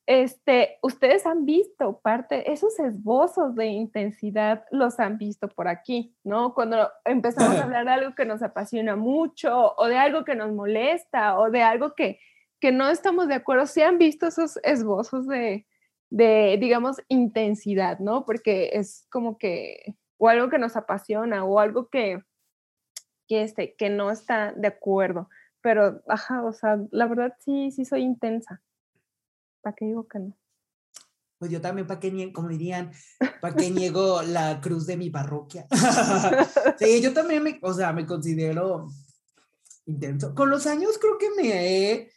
[0.06, 6.52] este, ustedes han visto parte, esos esbozos de intensidad los han visto por aquí, ¿no?
[6.52, 10.52] Cuando empezamos a hablar de algo que nos apasiona mucho o de algo que nos
[10.52, 12.20] molesta o de algo que,
[12.64, 15.66] que no estamos de acuerdo, sí han visto esos esbozos de,
[16.08, 18.24] de, digamos, intensidad, ¿no?
[18.24, 22.22] Porque es como que, o algo que nos apasiona o algo que,
[23.28, 25.28] que, este, que no está de acuerdo.
[25.60, 28.62] Pero, ajá, o sea, la verdad sí, sí soy intensa.
[29.60, 30.38] ¿Para qué digo que no?
[31.36, 32.92] Pues yo también, ¿para qué como dirían,
[33.42, 35.66] para qué niego la cruz de mi parroquia?
[36.78, 38.88] sí, yo también, me, o sea, me considero
[39.84, 40.34] intenso.
[40.34, 42.13] Con los años creo que me he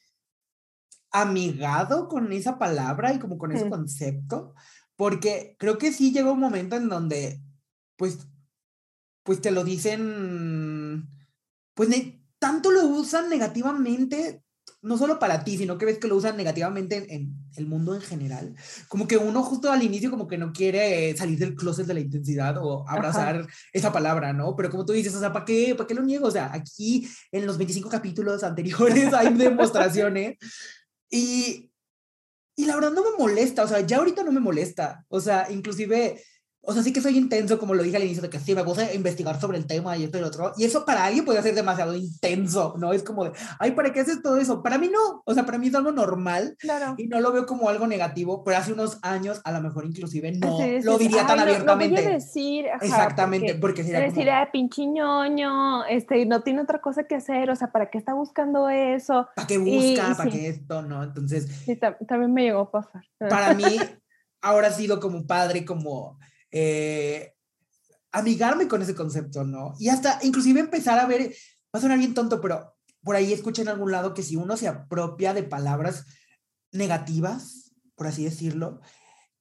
[1.21, 3.69] amigado con esa palabra y como con ese Mm.
[3.69, 4.53] concepto,
[4.95, 7.41] porque creo que sí llega un momento en donde,
[7.95, 8.27] pues,
[9.23, 11.07] pues te lo dicen,
[11.73, 11.89] pues
[12.39, 14.43] tanto lo usan negativamente,
[14.81, 17.95] no solo para ti, sino que ves que lo usan negativamente en, en, el mundo
[17.95, 18.55] en general.
[18.87, 21.99] Como que uno justo al inicio como que no quiere salir del closet de la
[21.99, 23.47] intensidad o abrazar Ajá.
[23.73, 24.55] esa palabra, ¿no?
[24.55, 26.27] Pero como tú dices, o sea, ¿para qué, ¿para qué lo niego?
[26.27, 30.37] O sea, aquí en los 25 capítulos anteriores hay demostraciones
[31.09, 31.71] y,
[32.55, 35.47] y la verdad no me molesta, o sea, ya ahorita no me molesta, o sea,
[35.51, 36.23] inclusive
[36.61, 38.63] o sea, sí que soy intenso, como lo dije al inicio, de que sí, me
[38.65, 40.51] puse a investigar sobre el tema y esto y lo otro.
[40.57, 42.91] Y eso para alguien puede ser demasiado intenso, ¿no?
[42.91, 44.61] Es como de, ay, ¿para qué haces todo eso?
[44.61, 45.23] Para mí no.
[45.25, 46.57] O sea, para mí es algo normal.
[46.59, 46.95] Claro.
[46.97, 50.33] Y no lo veo como algo negativo, pero hace unos años a lo mejor inclusive
[50.33, 52.05] no sí, sí, lo diría tan ay, abiertamente.
[52.05, 52.65] A decir.
[52.67, 57.05] Ajá, Exactamente, porque, porque sería decir, como, ah, pinche ñoño, este, no tiene otra cosa
[57.05, 59.29] que hacer, o sea, ¿para qué está buscando eso?
[59.37, 60.15] ¿Para qué busca?
[60.17, 60.81] ¿Para qué esto?
[60.81, 61.01] ¿No?
[61.01, 61.47] Entonces.
[61.65, 63.03] Sí, también me llegó a pasar.
[63.19, 63.79] Para mí,
[64.41, 66.17] ahora ha sido como padre, como
[66.51, 67.33] eh,
[68.11, 69.73] amigarme con ese concepto, ¿no?
[69.79, 71.29] Y hasta inclusive empezar a ver,
[71.73, 74.57] va a sonar bien tonto, pero por ahí escuché en algún lado que si uno
[74.57, 76.05] se apropia de palabras
[76.71, 78.81] negativas, por así decirlo,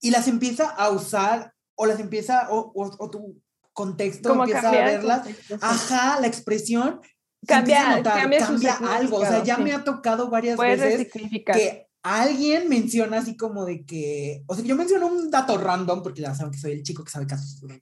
[0.01, 3.43] y las empieza a usar o las empieza, o, o, o tu
[3.73, 5.29] contexto Como empieza a verlas,
[5.61, 7.01] ajá, la expresión
[7.47, 9.63] cambia, notar, cambia, cambia algo, o sea, ya sí.
[9.63, 14.65] me ha tocado varias Puedes veces que alguien menciona así como de que, o sea,
[14.65, 17.27] yo menciono un dato random, porque ya saben que soy el chico que sabe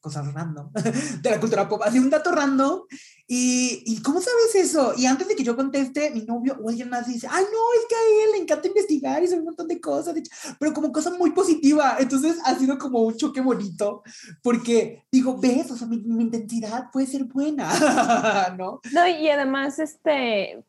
[0.00, 0.70] cosas random
[1.22, 2.82] de la cultura pop, así un dato random,
[3.26, 4.94] y, y ¿cómo sabes eso?
[4.96, 7.87] Y antes de que yo conteste, mi novio o alguien más dice, ay, no, es
[7.88, 10.14] que a él le encanta investigar y sabe un montón de cosas,
[10.58, 14.02] pero como cosa muy positiva, entonces ha sido como un choque bonito,
[14.42, 17.68] porque digo, ves, o sea, mi, mi intensidad puede ser buena,
[18.58, 18.80] ¿no?
[18.92, 20.64] No, y además, este,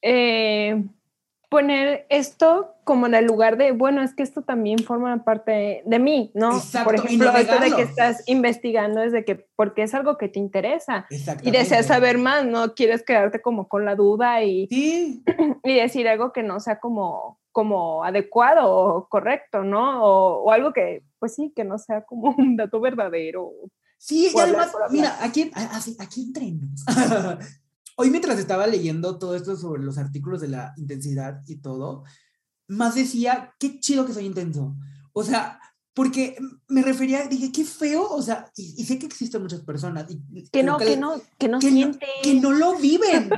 [0.00, 0.84] eh,
[1.54, 5.98] poner esto como en el lugar de, bueno, es que esto también forma parte de
[6.00, 6.56] mí, ¿no?
[6.56, 10.18] Exacto, Por ejemplo, no esto de que estás investigando es de que, porque es algo
[10.18, 11.06] que te interesa
[11.42, 15.22] y deseas saber más, no quieres quedarte como con la duda y, sí.
[15.62, 20.02] y decir algo que no sea como, como adecuado o correcto, ¿no?
[20.02, 23.52] O, o algo que, pues sí, que no sea como un dato verdadero.
[23.96, 26.84] Sí, y además, mira, aquí, aquí, aquí entrenos.
[27.96, 32.04] Hoy mientras estaba leyendo todo esto sobre los artículos de la intensidad y todo,
[32.66, 34.74] más decía, qué chido que soy intenso.
[35.12, 35.60] O sea,
[35.94, 40.06] porque me refería, dije, qué feo, o sea, y, y sé que existen muchas personas.
[40.10, 42.08] Y, que, no, que, que, no, que no que sienten.
[42.16, 43.30] No, que no lo viven.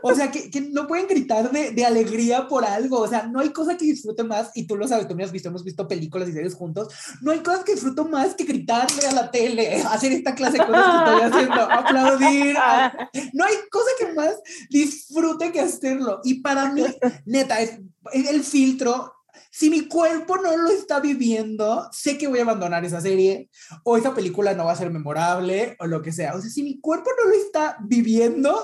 [0.00, 2.98] O sea, que, que no pueden gritar de, de, alegría por algo.
[3.00, 5.32] O sea, no hay cosa que disfrute más, y tú lo sabes, tú me has
[5.32, 6.94] visto, hemos visto películas y series juntos.
[7.20, 10.66] No hay cosas que disfruto más que gritarle a la tele, hacer esta clase de
[10.66, 12.56] cosas que estoy haciendo, aplaudir.
[12.58, 14.34] A, no hay cosa que más
[14.70, 16.20] disfrute que hacerlo.
[16.22, 16.84] Y para mí,
[17.24, 17.80] neta, es,
[18.12, 19.13] es el filtro
[19.54, 23.50] si mi cuerpo no lo está viviendo, sé que voy a abandonar esa serie
[23.84, 26.34] o esa película no va a ser memorable o lo que sea.
[26.34, 28.60] O sea, si mi cuerpo no lo está viviendo,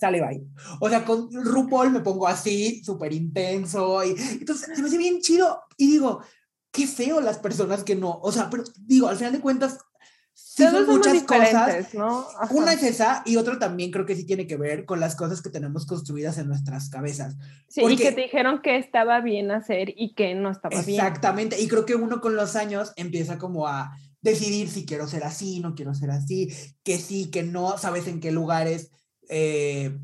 [0.00, 0.42] sale bye.
[0.80, 4.02] O sea, con RuPaul me pongo así, súper intenso.
[4.02, 5.60] Y, entonces, se me hace bien chido.
[5.76, 6.22] Y digo,
[6.70, 8.20] qué feo las personas que no.
[8.22, 9.76] O sea, pero digo, al final de cuentas,
[10.54, 11.94] sí son muchas cosas.
[11.94, 12.26] ¿no?
[12.50, 15.40] Una es esa y otra también creo que sí tiene que ver con las cosas
[15.40, 17.36] que tenemos construidas en nuestras cabezas.
[17.68, 20.90] Sí, Porque, y que te dijeron que estaba bien hacer y que no estaba exactamente,
[20.90, 21.00] bien.
[21.00, 25.24] Exactamente, y creo que uno con los años empieza como a decidir si quiero ser
[25.24, 26.52] así, no quiero ser así,
[26.84, 28.90] que sí, que no, sabes en qué lugares,
[29.28, 29.98] eh,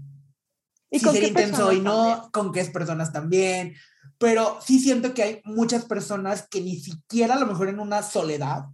[0.91, 2.31] ¿Y si con ser qué intenso y no, también?
[2.33, 3.75] con qué personas también.
[4.17, 8.03] Pero sí siento que hay muchas personas que ni siquiera a lo mejor en una
[8.03, 8.65] soledad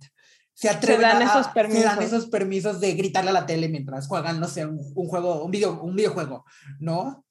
[0.54, 1.80] se atreven se dan a, esos permisos.
[1.82, 5.08] se dan esos permisos de gritarle a la tele mientras juegan, no sé, un, un
[5.08, 6.44] juego, un, video, un videojuego,
[6.78, 7.24] ¿no?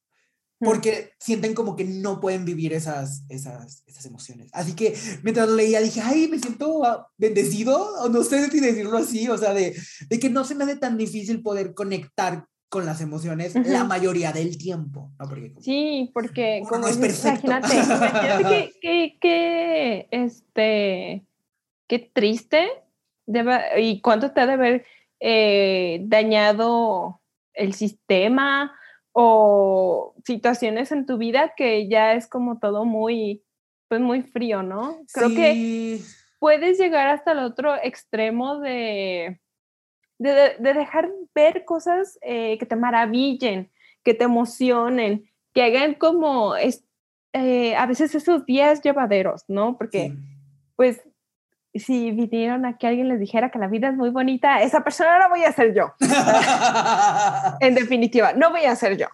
[0.59, 1.15] Porque mm.
[1.19, 4.49] sienten como que no pueden vivir esas, esas, esas emociones.
[4.53, 8.59] Así que mientras lo leía dije, ay, me siento ah, bendecido, o no sé si
[8.59, 9.75] decirlo así, o sea, de,
[10.09, 13.67] de que no se me hace tan difícil poder conectar con las emociones uh -huh.
[13.67, 15.13] la mayoría del tiempo.
[15.19, 15.29] ¿no?
[15.29, 17.45] Porque, sí, porque como no es perfecto.
[17.45, 21.25] imagínate, imagínate que, que, que, este,
[21.88, 22.67] qué triste
[23.25, 24.86] debe, y cuánto te ha de haber
[25.19, 27.21] eh, dañado
[27.53, 28.73] el sistema
[29.12, 33.43] o situaciones en tu vida que ya es como todo muy,
[33.88, 34.97] pues muy frío, ¿no?
[35.13, 35.36] Creo sí.
[35.36, 35.99] que
[36.39, 39.39] puedes llegar hasta el otro extremo de,
[40.17, 43.71] de, de dejar ver cosas eh, que te maravillen,
[44.03, 46.83] que te emocionen, que hagan como es,
[47.33, 49.77] eh, a veces esos días llevaderos, ¿no?
[49.77, 50.17] Porque, sí.
[50.75, 51.01] pues,
[51.73, 55.19] si vinieron a que alguien les dijera que la vida es muy bonita, esa persona
[55.19, 55.93] no voy a ser yo.
[57.59, 59.07] en definitiva, no voy a ser yo.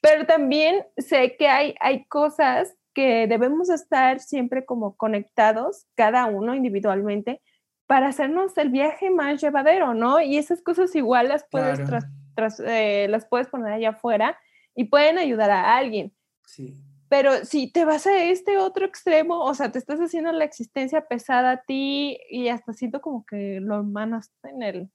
[0.00, 6.54] Pero también sé que hay, hay cosas que debemos estar siempre como conectados, cada uno
[6.54, 7.42] individualmente,
[7.86, 10.20] para hacernos el viaje más llevadero, ¿no?
[10.20, 11.86] Y esas cosas igual las puedes, claro.
[11.86, 14.38] tras, tras, eh, las puedes poner allá afuera
[14.74, 16.12] y pueden ayudar a alguien.
[16.46, 16.76] Sí.
[17.08, 21.06] Pero si te vas a este otro extremo, o sea, te estás haciendo la existencia
[21.06, 24.90] pesada a ti y hasta siento como que lo hermanas en, el,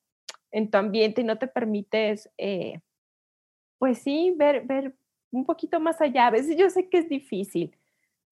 [0.51, 2.81] en tu ambiente y no te permites, eh,
[3.77, 4.95] pues sí, ver, ver
[5.31, 6.27] un poquito más allá.
[6.27, 7.77] A veces yo sé que es difícil,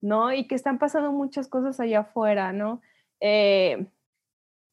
[0.00, 0.32] ¿no?
[0.32, 2.82] Y que están pasando muchas cosas allá afuera, ¿no?
[3.20, 3.86] Eh,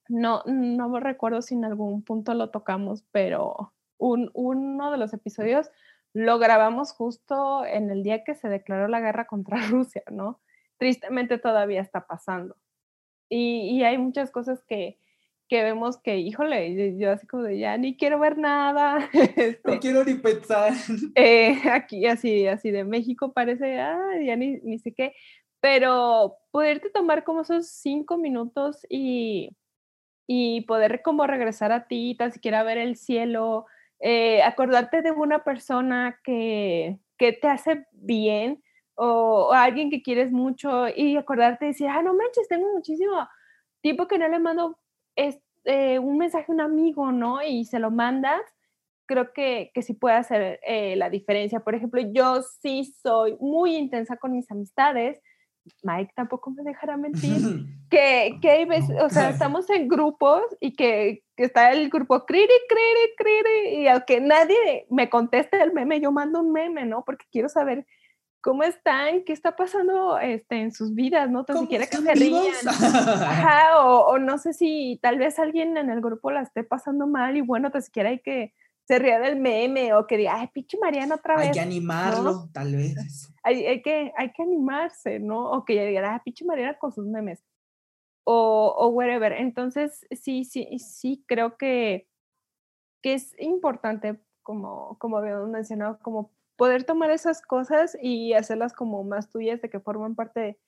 [0.09, 5.13] no, no me recuerdo si en algún punto lo tocamos, pero un, uno de los
[5.13, 5.69] episodios
[6.17, 10.41] lo grabamos justo en el día que se declaró la guerra contra Rusia, ¿no?
[10.77, 12.57] Tristemente todavía está pasando.
[13.29, 14.97] Y, y hay muchas cosas que,
[15.47, 18.97] que vemos que, híjole, yo así como de ya ni quiero ver nada.
[19.13, 20.73] no este, quiero ni pensar.
[21.15, 25.13] eh, aquí así, así de México parece, ah, ya ni, ni sé qué,
[25.59, 29.55] pero poderte tomar como esos cinco minutos y,
[30.25, 33.67] y poder como regresar a ti, tan siquiera ver el cielo,
[33.99, 38.63] eh, acordarte de una persona que, que te hace bien
[38.95, 43.27] o, o, alguien que quieres mucho y acordarte y decir, ah, no manches, tengo muchísimo
[43.81, 44.79] tiempo que no le mando
[45.15, 47.41] este, un mensaje a un amigo, ¿no?
[47.43, 48.41] Y se lo mandas,
[49.05, 51.61] creo que, que sí puede hacer eh, la diferencia.
[51.61, 55.21] Por ejemplo, yo sí soy muy intensa con mis amistades.
[55.83, 57.37] Mike tampoco me dejará mentir,
[57.89, 62.25] que, que hay veces, o sea, estamos en grupos y que, que está el grupo
[62.25, 67.03] criri, criri, criri, y aunque nadie me conteste el meme, yo mando un meme, ¿no?
[67.05, 67.85] Porque quiero saber
[68.41, 71.43] cómo están, qué está pasando este, en sus vidas, ¿no?
[71.43, 72.45] Tan siquiera que se rían.
[72.67, 77.07] Ajá, o, o, no sé si tal vez alguien en el grupo la esté pasando
[77.07, 78.53] mal y bueno, tan siquiera hay que
[78.87, 81.47] se ría del meme o que diga, ay, pinche Mariana otra vez.
[81.47, 82.49] Hay que animarlo, ¿no?
[82.53, 83.33] tal vez.
[83.43, 85.51] Hay, hay, que, hay que animarse, ¿no?
[85.51, 87.43] O que diga, ay, pinche Mariana con sus memes.
[88.23, 89.33] O, o whatever.
[89.33, 92.07] Entonces, sí, sí, sí, creo que,
[93.03, 99.03] que es importante, como, como habíamos mencionado, como poder tomar esas cosas y hacerlas como
[99.03, 100.59] más tuyas, de que forman parte de,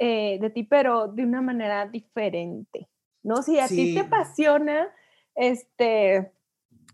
[0.00, 2.90] eh, de ti, pero de una manera diferente,
[3.22, 3.42] ¿no?
[3.42, 3.76] Si a sí.
[3.76, 4.92] ti te apasiona,
[5.34, 6.32] este,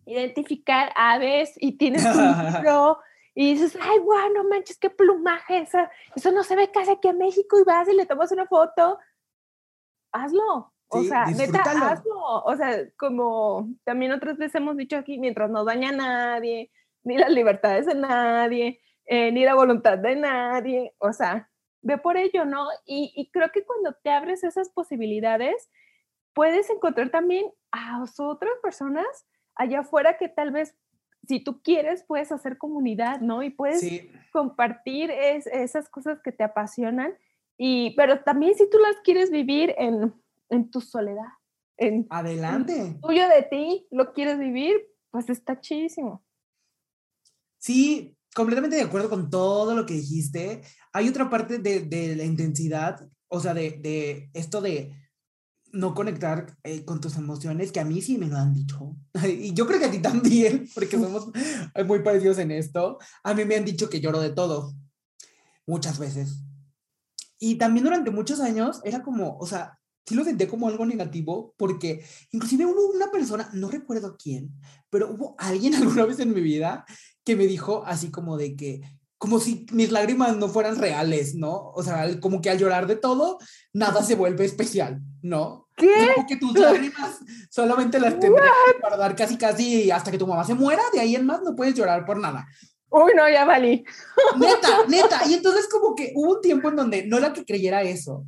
[0.06, 2.98] identificar aves y tienes un libro
[3.34, 7.08] y dices, ay, guau, no manches, qué plumaje, esa, eso no se ve casi aquí
[7.08, 8.98] en México y vas y le tomas una foto,
[10.12, 10.72] hazlo.
[10.88, 12.44] O sí, sea, neta, hazlo.
[12.44, 16.70] O sea, como también otras veces hemos dicho aquí, mientras no daña a nadie,
[17.02, 21.50] ni las libertades de nadie, eh, ni la voluntad de nadie, o sea,
[21.82, 22.68] ve por ello, ¿no?
[22.86, 25.68] Y, y, creo que cuando te abres esas posibilidades,
[26.32, 30.74] puedes encontrar también a otras personas allá afuera que tal vez,
[31.26, 33.42] si tú quieres, puedes hacer comunidad, ¿no?
[33.42, 34.10] Y puedes sí.
[34.32, 37.14] compartir es, esas cosas que te apasionan,
[37.56, 40.12] y, pero también si tú las quieres vivir en,
[40.50, 41.28] en tu soledad,
[41.76, 42.76] en, Adelante.
[42.76, 44.74] En tuyo de ti, lo quieres vivir,
[45.10, 46.24] pues está chidísimo.
[47.58, 50.62] Sí, completamente de acuerdo con todo lo que dijiste.
[50.92, 54.92] Hay otra parte de, de la intensidad, o sea, de, de esto de
[55.74, 58.96] no conectar eh, con tus emociones, que a mí sí me lo han dicho.
[59.28, 61.28] y yo creo que a ti también, porque somos
[61.86, 62.98] muy parecidos en esto.
[63.22, 64.72] A mí me han dicho que lloro de todo,
[65.66, 66.40] muchas veces.
[67.38, 71.54] Y también durante muchos años era como, o sea, sí lo sentí como algo negativo,
[71.56, 74.52] porque inclusive hubo una persona, no recuerdo quién,
[74.90, 76.84] pero hubo alguien alguna vez en mi vida
[77.24, 78.80] que me dijo así como de que,
[79.18, 81.70] como si mis lágrimas no fueran reales, ¿no?
[81.74, 83.38] O sea, como que al llorar de todo,
[83.72, 85.63] nada se vuelve especial, ¿no?
[85.76, 86.12] ¿Qué?
[86.14, 87.18] Como que tus lágrimas
[87.50, 91.16] solamente las tendrías que guardar casi casi hasta que tu mamá se muera, de ahí
[91.16, 92.46] en más no puedes llorar por nada.
[92.90, 93.84] Uy, no, ya valí.
[94.38, 95.26] Neta, neta.
[95.26, 98.24] Y entonces como que hubo un tiempo en donde no era que creyera eso,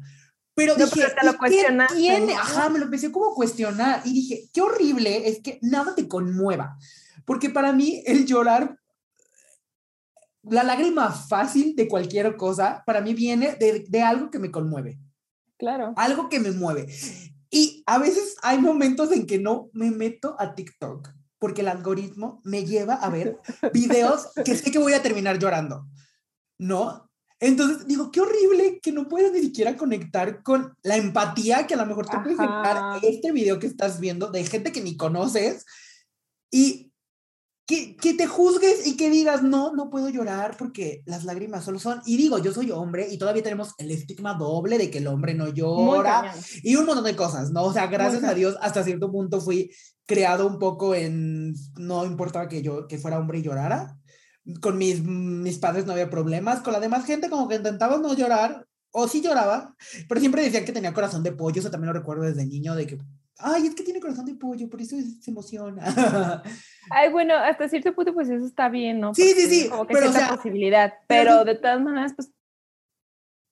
[0.55, 1.51] pero no, dije, pero lo ¿qué
[1.95, 2.35] tiene?
[2.35, 6.09] Ajá, me lo empecé como a cuestionar y dije, qué horrible es que nada te
[6.09, 6.77] conmueva.
[7.25, 8.79] Porque para mí el llorar,
[10.43, 14.99] la lágrima fácil de cualquier cosa, para mí viene de, de algo que me conmueve.
[15.59, 15.93] Claro.
[15.97, 16.89] Algo que me mueve.
[17.51, 22.41] Y a veces hay momentos en que no me meto a TikTok porque el algoritmo
[22.45, 23.39] me lleva a ver
[23.73, 25.87] videos que sé que voy a terminar llorando.
[26.59, 27.11] ¿No?
[27.39, 31.77] Entonces digo, qué horrible que no puedas ni siquiera conectar con la empatía que a
[31.77, 35.67] lo mejor te puede generar este video que estás viendo de gente que ni conoces
[36.51, 36.86] y
[37.67, 41.81] que, que, te juzgues y que digas, no, no puedo llorar porque las lágrimas solo
[41.81, 45.09] son, y digo, yo soy hombre y todavía tenemos el estigma doble de que el
[45.09, 46.33] hombre no llora
[46.63, 47.65] y un montón de cosas, ¿no?
[47.65, 49.71] O sea, gracias Muy a Dios hasta cierto punto fui
[50.07, 53.99] creado un poco en, no importaba que yo, que fuera hombre y llorara,
[54.61, 58.15] con mis, mis padres no había problemas, con la demás gente como que intentaba no
[58.15, 59.75] llorar, o sí lloraba,
[60.09, 62.87] pero siempre decían que tenía corazón de pollo, eso también lo recuerdo desde niño, de
[62.87, 62.99] que
[63.39, 65.83] ay, es que tiene corazón de pollo, por eso se emociona.
[66.91, 69.15] Ay, bueno, hasta cierto punto, pues eso está bien, ¿no?
[69.15, 69.69] Sí, sí, sí.
[69.69, 72.31] Como que pero, o sea, posibilidad, pero pero de todas maneras, pues,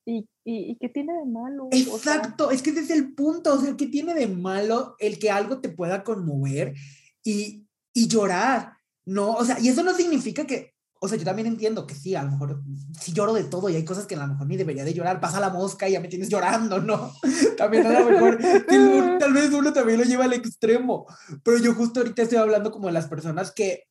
[0.06, 1.66] ¿y, y, y qué tiene de malo?
[1.66, 4.96] O sea, Exacto, es que ese es el punto, o sea, ¿qué tiene de malo
[4.98, 6.74] el que algo te pueda conmover
[7.22, 8.74] y, y llorar?
[9.04, 10.73] No, o sea, y eso no significa que,
[11.04, 12.62] o sea, yo también entiendo que sí, a lo mejor
[12.98, 15.20] sí lloro de todo y hay cosas que a lo mejor ni debería de llorar,
[15.20, 17.12] pasa la mosca y ya me tienes llorando, ¿no?
[17.58, 18.38] También a lo mejor,
[19.18, 21.06] tal vez uno también lo lleva al extremo,
[21.42, 23.84] pero yo justo ahorita estoy hablando como de las personas que,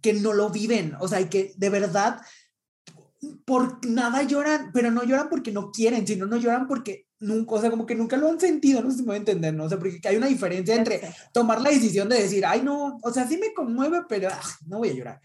[0.00, 2.20] que no lo viven, o sea, y que de verdad
[3.44, 7.60] por nada lloran, pero no lloran porque no quieren, sino no lloran porque nunca, o
[7.60, 9.64] sea, como que nunca lo han sentido, no sé si me voy a entender, ¿no?
[9.64, 11.00] O sea, porque hay una diferencia entre
[11.32, 14.78] tomar la decisión de decir, ay, no, o sea, sí me conmueve, pero ah, no
[14.78, 15.20] voy a llorar.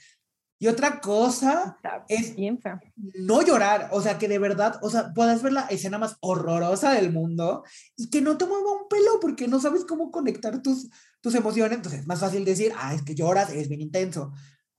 [0.60, 2.80] Y otra cosa Está es bien feo.
[2.95, 6.93] no llorar, o sea, que de verdad, o sea, puedas ver la escena más horrorosa
[6.93, 7.64] del mundo
[7.95, 10.89] y que no te mueva un pelo porque no sabes cómo conectar tus,
[11.22, 14.32] tus emociones, entonces es más fácil decir, ah, es que lloras, es bien intenso,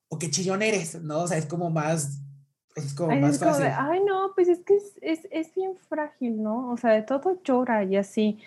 [0.08, 1.20] o que chillón eres, ¿no?
[1.20, 2.22] O sea, es como más,
[2.74, 3.78] es como Ay, más es como de, fácil.
[3.78, 6.70] ay, no, pues es que es, es, es bien frágil, ¿no?
[6.70, 8.38] O sea, de todo llora y así.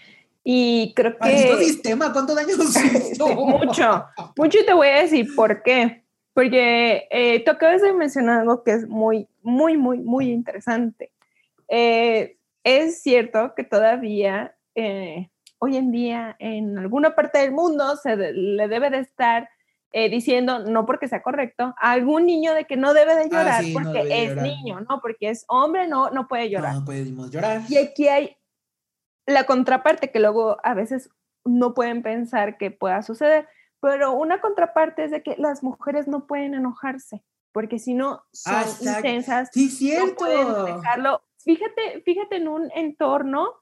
[0.43, 1.65] Y creo Maldito que...
[1.65, 3.27] sistema, ¿cuánto daño nos Sí, hizo?
[3.35, 4.05] mucho,
[4.35, 6.00] mucho y te voy a decir por qué.
[6.33, 11.11] Porque eh, tú acabas de mencionar algo que es muy, muy, muy, muy interesante.
[11.67, 15.29] Eh, es cierto que todavía eh,
[15.59, 19.49] hoy en día en alguna parte del mundo se de- le debe de estar
[19.93, 23.47] eh, diciendo, no porque sea correcto, a algún niño de que no debe de llorar
[23.59, 24.47] Ah, sí, no porque de es llorar.
[24.47, 26.73] niño, no porque es hombre, no, no puede llorar.
[26.75, 27.61] No, no podemos llorar.
[27.67, 28.37] Y aquí hay
[29.25, 31.09] la contraparte que luego a veces
[31.43, 33.47] no pueden pensar que pueda suceder,
[33.81, 38.61] pero una contraparte es de que las mujeres no pueden enojarse, porque si no son
[38.61, 38.85] exacto.
[38.97, 40.15] intensas, Sí, no cierto.
[40.15, 41.21] pueden dejarlo.
[41.43, 43.55] Fíjate, fíjate en un entorno,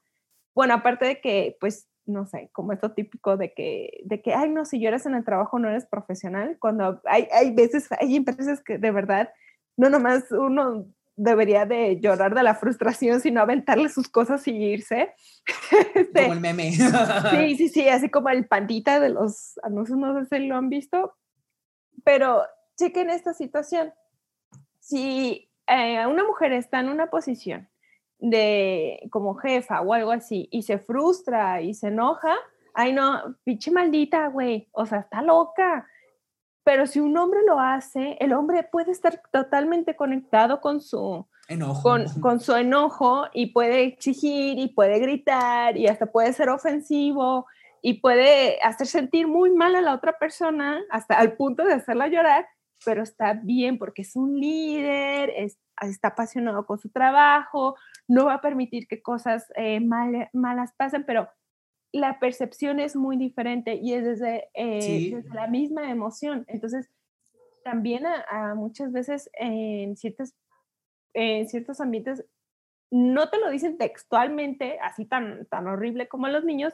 [0.54, 4.50] bueno, aparte de que, pues, no sé, como esto típico de que, de que, ay,
[4.50, 8.62] no, si lloras en el trabajo no eres profesional, cuando hay, hay veces, hay empresas
[8.62, 9.32] que de verdad,
[9.76, 10.86] no nomás uno
[11.22, 15.14] debería de llorar de la frustración, sino aventarle sus cosas y irse.
[15.94, 16.72] Este, Como el meme.
[16.72, 20.68] Sí, sí, sí, así como el pandita de los anuncios, no sé si lo han
[20.68, 21.14] visto,
[22.04, 22.42] pero
[22.76, 23.92] chequen esta situación.
[24.78, 27.68] Si eh, una mujer está en una posición
[28.18, 32.36] de como jefa o algo así y se frustra y se enoja,
[32.74, 35.86] ay no, pinche maldita, güey, o sea, está loca.
[36.64, 41.82] Pero si un hombre lo hace, el hombre puede estar totalmente conectado con su, Enojo.
[41.82, 47.46] con, con su enojo y puede exigir y puede gritar y hasta puede ser ofensivo
[47.82, 52.08] y puede hacer sentir muy mal a la otra persona hasta al punto de hacerla
[52.08, 52.46] llorar,
[52.84, 57.74] pero está bien porque es un líder, es- está apasionado con su trabajo,
[58.06, 61.26] no va a permitir que cosas eh, mal- malas pasen, pero
[61.92, 65.10] la percepción es muy diferente y es desde, eh, Sí.
[65.14, 66.44] desde la misma emoción.
[66.48, 66.90] Entonces,
[67.64, 70.34] también a, a muchas veces en ciertas
[71.14, 72.24] en ciertos ambientes
[72.90, 76.72] no te lo dicen textualmente, así tan, tan horrible como los niños,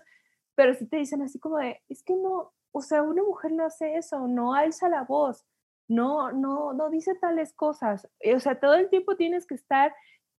[0.55, 3.65] pero sí te dicen así como de, es que no, o sea, una mujer no
[3.67, 5.47] hace eso, no alza la voz,
[5.89, 8.09] no, no, no dice tales cosas.
[8.35, 9.95] O sea, todo el tiempo tienes que estar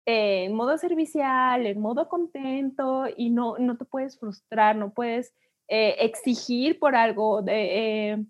[0.07, 5.33] eh, en modo servicial, en modo contento y no, no te puedes frustrar, no puedes
[5.67, 8.25] eh, exigir por algo, de, eh,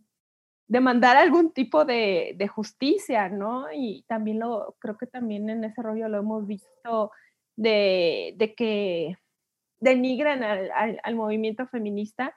[0.67, 3.67] demandar algún tipo de, de justicia, ¿no?
[3.71, 7.11] Y también lo, creo que también en ese rollo lo hemos visto
[7.55, 9.17] de, de que
[9.79, 12.33] denigran al, al- al movimiento feminista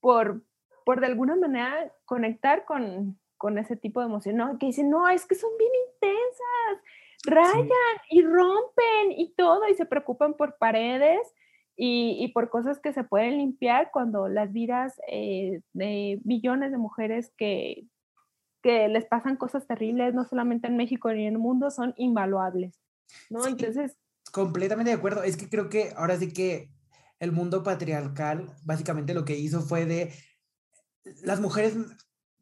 [0.00, 0.42] por,
[0.84, 4.58] por de alguna manera conectar con, con ese tipo de emoción, ¿no?
[4.58, 6.84] Que dicen, no, es que son bien intensas,
[7.24, 7.68] rayan
[8.10, 11.20] y rompen y todo, y se preocupan por paredes
[11.76, 16.78] y, y por cosas que se pueden limpiar cuando las vidas eh, de millones de
[16.78, 17.86] mujeres que,
[18.62, 22.80] que les pasan cosas terribles, no solamente en México ni en el mundo, son invaluables,
[23.30, 23.42] ¿no?
[23.42, 23.50] Sí.
[23.50, 23.96] Entonces,
[24.34, 25.22] Completamente de acuerdo.
[25.22, 26.68] Es que creo que ahora sí que
[27.20, 30.12] el mundo patriarcal básicamente lo que hizo fue de
[31.22, 31.76] las mujeres,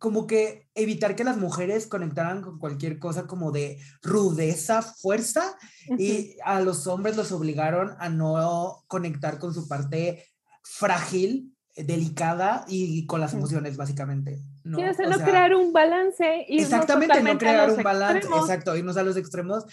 [0.02, 5.56] como que evitar que las mujeres conectaran con cualquier cosa como de rudeza, fuerza,
[5.96, 10.26] y a los hombres los obligaron a no conectar con su parte
[10.64, 14.42] frágil, delicada y con las emociones, básicamente.
[14.64, 14.78] ¿no?
[14.78, 18.50] sí, o sea, O no sea, crear un balance Exactamente, no crear un balance, extremos.
[18.50, 19.66] exacto, irnos a los extremos.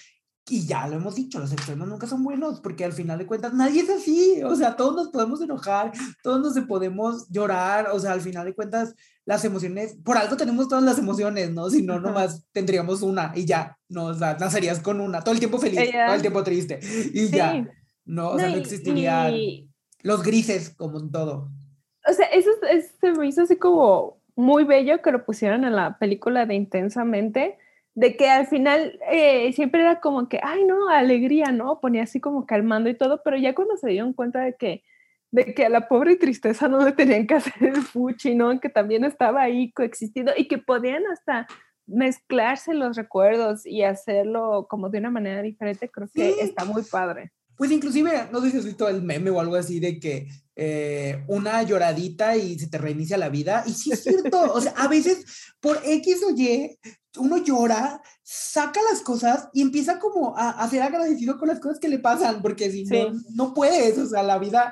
[0.48, 3.54] Y ya lo hemos dicho, los extremos nunca son buenos, porque al final de cuentas
[3.54, 5.92] nadie es así, o sea, todos nos podemos enojar,
[6.24, 10.68] todos nos podemos llorar, o sea, al final de cuentas las emociones, por algo tenemos
[10.68, 11.70] todas las emociones, ¿no?
[11.70, 15.40] Si no, nomás tendríamos una y ya, no, o sea, nacerías con una, todo el
[15.40, 16.80] tiempo feliz, todo el tiempo triste,
[17.14, 17.30] y Sí.
[17.30, 17.68] ya,
[18.06, 19.70] no, o sea, No, no existirían y-
[20.02, 21.50] los grises como en todo.
[22.10, 25.76] O sea, eso, es- se me hizo así como muy bello que lo pusieran en
[25.76, 27.60] la película de Intensamente,
[27.96, 31.80] de que al final eh, siempre era como que, ay, no, alegría, ¿no?
[31.82, 34.84] Ponía así como calmando y todo, pero ya cuando se dieron cuenta de que,
[35.32, 38.60] de que a la pobre tristeza no le tenían que hacer el fuchi, ¿no?
[38.60, 41.48] Que también estaba ahí coexistiendo y que podían hasta
[41.88, 46.40] mezclarse los recuerdos y hacerlo como de una manera diferente, creo que Sí.
[46.40, 47.32] está muy padre.
[47.60, 51.26] Pues inclusive, no sé si has visto el meme o algo así de que eh,
[51.28, 53.66] una lloradita y se te reinicia la vida.
[53.68, 55.26] Y sí es cierto, o sea, a veces
[55.60, 56.80] por X o Y,
[57.18, 61.80] uno llora, saca las cosas y empieza como a, a ser agradecido con las cosas
[61.80, 63.26] que le pasan, porque si no, Sí.
[63.36, 64.72] no puedes, o sea, la vida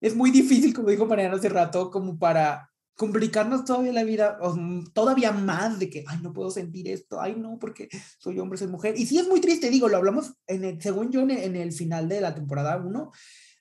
[0.00, 2.70] es muy difícil, como dijo Mariana hace rato, como para
[3.02, 7.20] complicarnos todavía la vida, o, mm, todavía más de que, ay, no puedo sentir esto,
[7.20, 7.88] ay, no, porque
[8.18, 8.94] soy hombre, soy mujer.
[8.96, 12.08] Y sí es muy triste, digo, lo hablamos, en el, según yo, en el, final
[12.08, 13.10] de la temporada 1,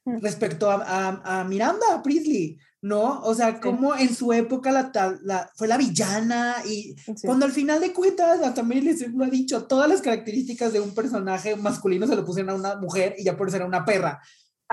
[0.03, 0.17] Mm.
[0.21, 3.21] respecto a, a, a Miranda a Priestley, ¿no?
[3.21, 7.27] O sea, como en su época la, la, fue la villana y Sí.
[7.27, 10.95] cuando al final de cuentas, hasta Streep lo ha dicho, todas las características de un
[10.95, 14.19] personaje masculino se lo pusieron a una mujer y ya por eso era una perra.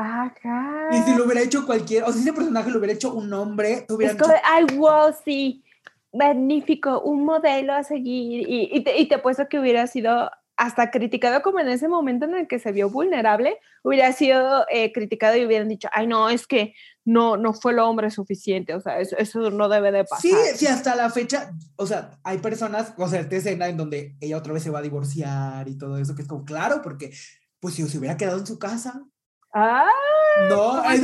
[0.01, 0.91] Ajá.
[0.93, 3.85] Y si lo hubiera hecho cualquier, o si ese personaje lo hubiera hecho un hombre,
[3.89, 5.65] te Es como, ay, wow, sí,
[6.13, 8.49] magnífico, un modelo a seguir.
[8.49, 12.27] Y, y te, y te apuesto que hubiera sido hasta criticado como en ese momento
[12.27, 16.29] en el que se vio vulnerable, hubiera sido eh, criticado y hubieran dicho, ay, no,
[16.31, 16.75] es que
[17.05, 20.21] no, no fue el hombre suficiente, o sea, eso, eso no debe de pasar.
[20.21, 24.17] Sí, sí, hasta la fecha, o sea, hay personas, o sea, esta escena en donde
[24.21, 27.13] ella otra vez se va a divorciar y todo eso, que es como, claro, porque,
[27.59, 29.05] pues si se hubiera quedado en su casa,
[29.53, 29.87] Ah,
[30.51, 31.01] no, es-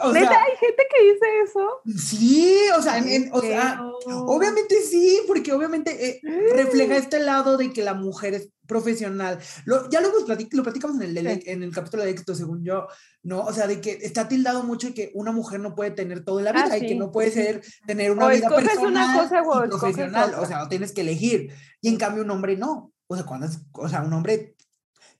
[0.00, 1.80] o ¿neta sea, hay gente que dice eso?
[1.98, 4.18] sí, o sea, en- en- o sea, Feo.
[4.26, 6.20] obviamente sí, porque obviamente eh,
[6.54, 9.38] refleja este lado de que la mujer es profesional.
[9.64, 11.42] Lo, ya lo, hemos platic- lo platicamos en el, Sí.
[11.50, 12.86] en el capítulo de éxito, según yo,
[13.22, 13.40] ¿no?
[13.44, 16.38] O sea, de que está tildado mucho de que una mujer no puede tener todo
[16.40, 19.22] en la vida Ah, y que no puede ser, tener una O vida personal una
[19.22, 21.50] cosa y profesional, o sea, tienes que elegir.
[21.80, 22.92] Y en cambio un hombre no.
[23.06, 24.54] O sea, cuando es, o sea, un hombre,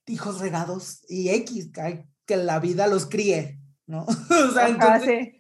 [0.07, 1.71] hijos regados y X,
[2.27, 4.05] que, la vida los críe, ¿no?
[4.05, 5.29] o sea, Ajá, entonces...
[5.29, 5.33] sí.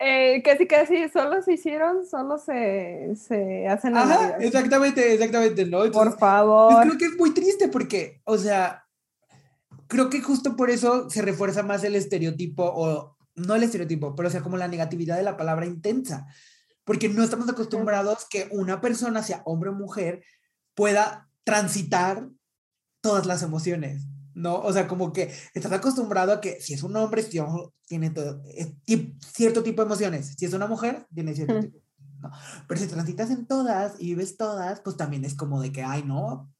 [0.00, 5.78] Eh, casi, casi, solo se hicieron, solo se, se hacen Ajá, exactamente, exactamente, ¿no?
[5.78, 6.82] Por Entonces, Yo favor.
[6.82, 8.84] creo que es muy triste porque, o sea,
[9.86, 14.28] creo que justo por eso se refuerza más el estereotipo, o no el estereotipo, pero
[14.28, 16.26] o sea, como la negatividad de la palabra intensa,
[16.84, 20.24] porque no estamos acostumbrados que una persona, sea hombre o mujer,
[20.74, 22.28] pueda transitar
[23.00, 24.56] todas las emociones, ¿no?
[24.60, 27.22] O sea, como que estás acostumbrado a que si es un hombre,
[27.86, 31.78] tiene todo, es ti- cierto tipo de emociones, si es una mujer, tiene cierto tipo.
[32.20, 32.30] ¿no?
[32.66, 36.02] Pero si transitas en todas y vives todas, pues también es como de que, ay,
[36.04, 36.50] no,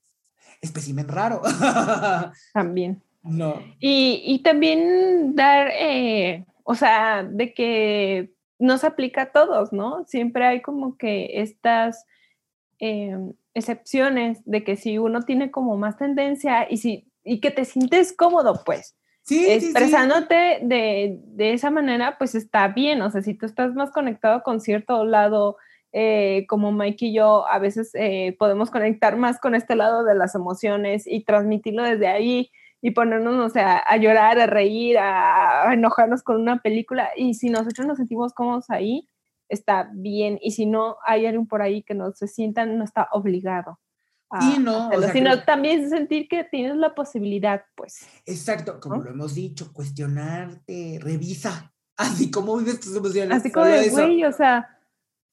[0.60, 1.40] espécimen raro.
[2.52, 3.02] También.
[3.22, 3.60] no.
[3.80, 10.04] Y, y también dar, eh, o sea, de que no se aplica a todos, ¿no?
[10.06, 12.04] Siempre hay como que estas
[12.78, 13.16] eh,
[13.54, 18.12] excepciones de que si uno tiene como más tendencia y, si, y que te sientes
[18.16, 19.66] cómodo, pues, Sí, sí, sí.
[19.68, 23.00] expresándote de, de esa manera, pues está bien.
[23.00, 25.56] O sea, si tú estás más conectado con cierto lado,
[25.92, 30.14] eh, como Mike y yo, a veces eh, podemos conectar más con este lado de
[30.14, 32.50] las emociones y transmitirlo desde ahí
[32.82, 37.08] y ponernos, o sea, a llorar, a reír, a, a enojarnos con una película.
[37.16, 39.08] Y si nosotros nos sentimos cómodos ahí,
[39.48, 40.38] está bien.
[40.42, 43.78] Y si no, hay alguien por ahí que no se sienta, no está obligado.
[44.34, 48.06] A Sí, no, o sea, sino creo- también sentir que tienes la posibilidad, pues.
[48.26, 49.02] Exacto, como ¿no?
[49.04, 53.38] lo hemos dicho, cuestionarte, revisa, así como vives tus emociones.
[53.38, 54.78] Así como de, güey, o sea,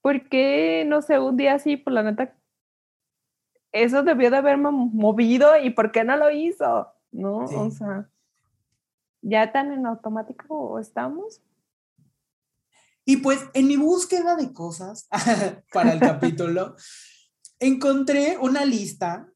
[0.02, 2.36] ¿por qué, no sé, un día así, por la neta,
[3.72, 6.88] eso debió de haberme movido y por qué no lo hizo?
[7.12, 7.48] ¿No?
[7.48, 7.56] Sí.
[7.56, 8.10] O sea,
[9.22, 11.42] ya tan en automático estamos.
[13.06, 15.08] Y pues en mi búsqueda de cosas
[15.74, 16.76] para el capítulo,
[17.62, 19.28] encontré una lista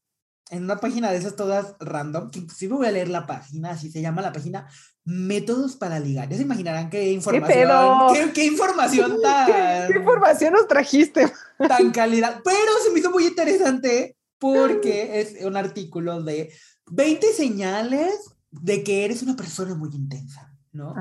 [0.50, 3.90] en una página de esas todas random, que inclusive voy a leer la página, así
[3.90, 4.68] se llama la página
[5.04, 6.28] Métodos para ligar.
[6.28, 8.12] Ya se imaginarán qué información, pedo?
[8.12, 11.32] qué, qué información tan, ¿Qué información nos trajiste?
[11.68, 16.52] tan calidad, pero se me hizo muy interesante porque es un artículo de
[16.90, 18.12] 20 señales
[18.50, 20.94] de que eres una persona muy intensa, ¿no?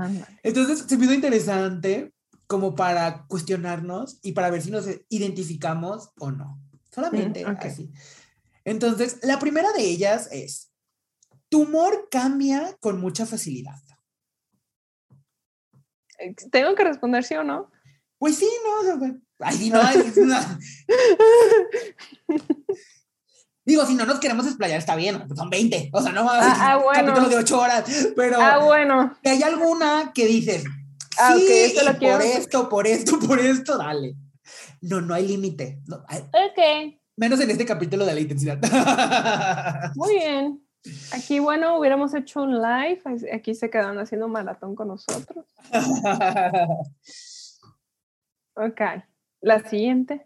[0.43, 2.13] Entonces se me hizo interesante
[2.47, 6.59] como para cuestionarnos y para ver si nos identificamos o no.
[6.95, 7.91] Solamente Mm, así.
[8.63, 10.71] Entonces, la primera de ellas es,
[11.49, 13.75] tu humor cambia con mucha facilidad.
[16.51, 17.69] ¿Tengo que responder sí o no?
[18.17, 19.01] Pues sí, ¿no?
[19.39, 19.81] Ay, no,
[20.25, 20.39] no.
[23.65, 25.89] Digo, si no nos queremos explayar, está bien, son 20.
[25.91, 27.07] O sea, no Ah, ah, bueno.
[27.07, 27.83] capítulo de 8 horas.
[28.15, 29.17] Pero Ah, bueno.
[29.21, 30.63] que hay alguna que dices,
[31.17, 32.17] Ah, sí, eso lo y quiero.
[32.17, 34.15] por esto, por esto, por esto, dale.
[34.85, 35.81] No, no hay límite.
[35.87, 38.59] no, Ok, menos en este capítulo de la intensidad.
[39.95, 40.61] muy bien.
[41.11, 43.01] Aquí, bueno, hubiéramos hecho un live.
[43.33, 45.45] Aquí se quedaron haciendo un maratón con nosotros.
[48.57, 48.79] Ok.
[49.41, 50.25] La siguiente.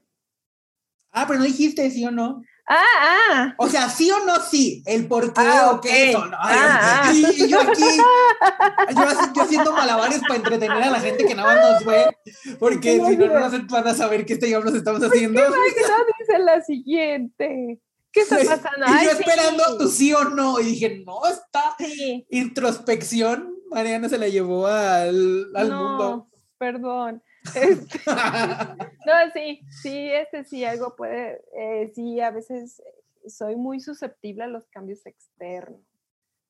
[1.12, 2.44] ah, pero no dijiste sí o no.
[2.72, 2.84] Ah,
[3.32, 3.54] ah.
[3.58, 4.84] O sea, sí o no sí.
[4.86, 6.24] El por qué Ah, o qué eso.
[6.28, 7.12] no, Ah, ah.
[7.12, 11.56] Y, y yo aquí, yo, yo haciendo malabares para entretener a la gente que nada
[11.56, 12.16] más nos ve.
[12.60, 15.42] Porque si no, no nos van a saber qué diablos estamos haciendo.
[15.42, 17.80] Ay, que no dice la siguiente.
[18.12, 18.86] ¿Qué está pasando?
[18.88, 19.18] Y Ay, yo sí.
[19.20, 20.60] esperando tu sí o no.
[20.60, 22.26] Y dije, no, esta Sí.
[22.30, 26.28] introspección, Mariana se la llevó al, al no, mundo.
[26.58, 27.24] perdón.
[27.56, 32.82] Este, no, sí, sí, este sí, algo puede, eh, sí, a veces
[33.28, 35.82] soy muy susceptible a los cambios externos,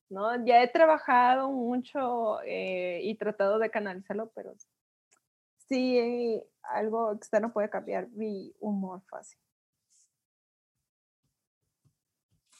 [0.08, 0.44] ¿no?
[0.44, 4.54] Ya he trabajado mucho eh, y tratado de canalizarlo, pero
[5.68, 9.38] sí, eh, algo externo puede cambiar mi humor fácil.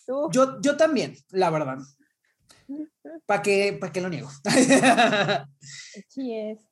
[0.06, 0.28] ¿Tú?
[0.32, 1.78] Yo, yo también, la verdad.
[3.26, 4.28] ¿Para qué, pa' qué lo niego?
[6.08, 6.69] Sí es.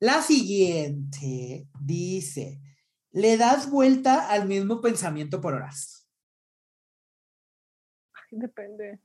[0.00, 2.60] La siguiente dice,
[3.10, 6.08] le das vuelta al mismo pensamiento por horas.
[8.30, 9.00] Depende.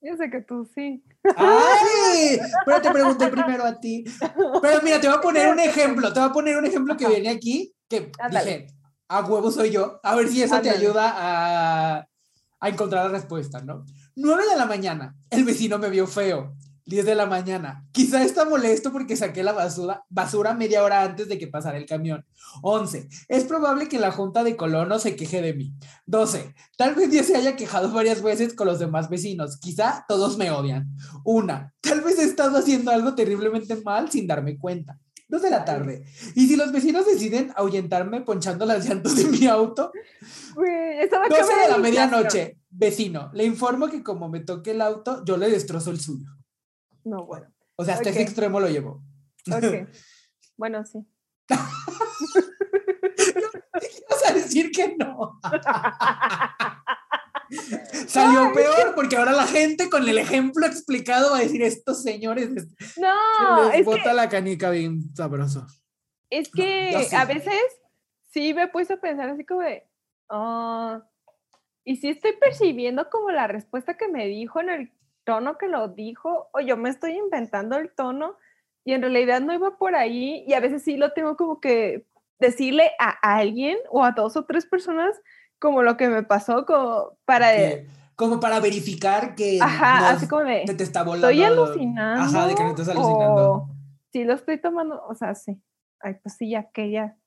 [0.00, 1.02] Yo sé que tú sí.
[1.36, 2.38] ¡Ay!
[2.64, 4.04] Pero te pregunté primero a ti.
[4.62, 6.12] Pero mira, te voy a poner un ejemplo.
[6.12, 8.50] Te voy a poner un ejemplo que viene aquí, que Ándale.
[8.50, 8.66] dije,
[9.08, 10.00] a huevo soy yo.
[10.02, 12.08] A ver si eso te ayuda a,
[12.60, 13.84] a encontrar la respuesta, ¿no?
[14.16, 16.56] 9 de la mañana, el vecino me vio feo.
[16.88, 21.28] 10 de la mañana, quizá está molesto porque saqué la basura, basura media hora antes
[21.28, 22.24] de que pasara el camión.
[22.62, 23.10] 11.
[23.28, 25.74] Es probable que la junta de colonos se queje de mí.
[26.06, 26.54] 12.
[26.78, 29.58] Tal vez ya se haya quejado varias veces con los demás vecinos.
[29.60, 30.88] Quizá todos me odian.
[31.24, 31.74] Una.
[31.82, 34.98] Tal vez he estado haciendo algo terriblemente mal sin darme cuenta.
[35.28, 36.04] 2 de la tarde.
[36.34, 39.92] Y si los vecinos deciden ahuyentarme ponchando las llantas de mi auto,
[40.56, 42.56] a 12 cambiar de la medianoche.
[42.70, 46.37] Vecino, le informo que como me toque el auto, yo le destrozo el suyo.
[47.08, 47.46] No, bueno.
[47.76, 48.26] O sea, hasta ese Ok.
[48.28, 49.02] extremo lo llevo.
[49.52, 49.62] Ok.
[50.56, 50.98] Bueno, sí.
[54.10, 55.38] Vas a decir que no.
[58.08, 62.50] Salió peor porque ahora la gente con el ejemplo explicado va a decir estos señores
[62.98, 65.64] No, les es bota que, la canica bien sabroso.
[66.28, 67.14] es que sí.
[67.14, 67.54] a veces
[68.30, 69.88] sí me he puesto a pensar así como de,
[70.28, 71.02] ah,
[71.84, 74.92] y sí estoy percibiendo como la respuesta que me dijo en el
[75.28, 78.38] tono que lo dijo, o yo me estoy inventando el tono
[78.82, 82.06] y en realidad no iba por ahí y a veces sí lo tengo como que
[82.38, 85.14] decirle a alguien o a dos o tres personas
[85.58, 87.50] como lo que me pasó como para...
[88.16, 90.62] Como para verificar que Ajá, no así como de...
[90.64, 91.28] te, te está volando.
[91.28, 92.22] ¿Estoy alucinando?
[92.22, 93.52] Ajá, de que no estás alucinando.
[93.52, 93.68] o
[94.10, 95.62] Sí, lo estoy tomando, o sea, sí.
[96.00, 97.17] Ay, pues sí, ya que ya.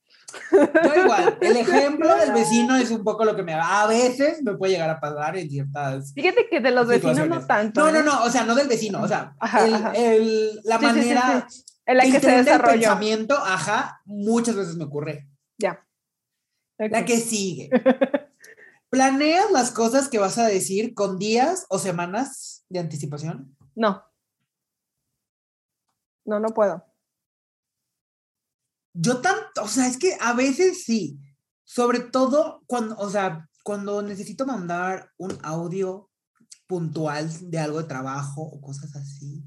[0.52, 4.56] Yo igual, el ejemplo del vecino es un poco lo que me a veces me
[4.56, 7.82] puede llegar a pasar en ciertas Fíjate que de los vecinos no tanto.
[7.82, 8.04] No, no, ¿eh?
[8.04, 9.92] no, o sea, no del vecino, o sea, Ajá, el- ajá.
[9.94, 11.48] el- la Sí, sí, sí, manera,
[11.86, 12.74] En la el que se del desarrolló.
[12.74, 15.28] pensamiento, ajá, muchas veces me ocurre.
[15.58, 15.86] Ya.
[16.78, 17.70] La que sigue.
[18.90, 23.56] ¿Planeas las cosas que vas a decir con días o semanas de anticipación?
[23.76, 24.04] No.
[26.26, 26.86] No, no puedo.
[28.94, 31.20] Yo tanto, o sea, es que a veces sí,
[31.64, 36.10] sobre todo cuando, o sea, cuando necesito mandar un audio
[36.68, 39.44] puntual de algo de trabajo o cosas así,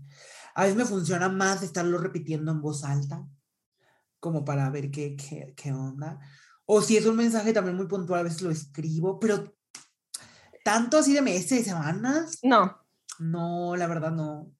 [0.55, 3.26] a veces me funciona más estarlo repitiendo en voz alta,
[4.20, 6.18] como para ver qué, qué, qué onda.
[6.64, 9.55] O si es un mensaje también muy puntual, a veces lo escribo, pero
[10.64, 12.78] tanto así de meses, semanas, No.
[13.18, 14.51] no, la verdad no.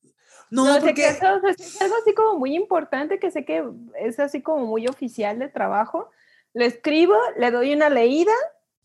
[0.55, 0.95] No, No, sé porque...
[0.95, 3.65] que eso, si es algo así como muy importante que sé que
[4.01, 6.11] es así como muy oficial de trabajo.
[6.53, 8.33] Le escribo, le doy una leída.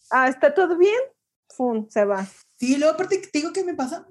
[0.10, 1.00] Ah, ¿está todo bien?
[1.56, 2.26] Pum, se va.
[2.58, 4.08] Sí, luego aparte te digo que me pasa.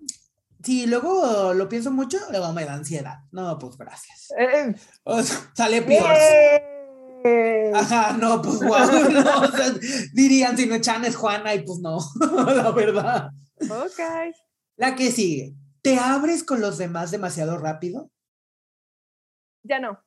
[0.62, 3.18] Sí, luego lo pienso mucho, luego me da ansiedad.
[3.32, 4.28] No, pues gracias.
[4.38, 6.10] Eh, O sea, sale peor.
[7.24, 7.72] ¡eh!
[7.74, 8.88] Ajá, no, pues guau.
[9.10, 9.72] no, o sea,
[10.12, 11.98] dirían si no Chan es Juana y pues no,
[12.54, 13.30] la verdad.
[13.62, 14.00] Ok.
[14.76, 15.54] La que sigue.
[15.94, 18.10] ¿Te abres con los demás demasiado rápido?
[19.62, 20.02] Ya no.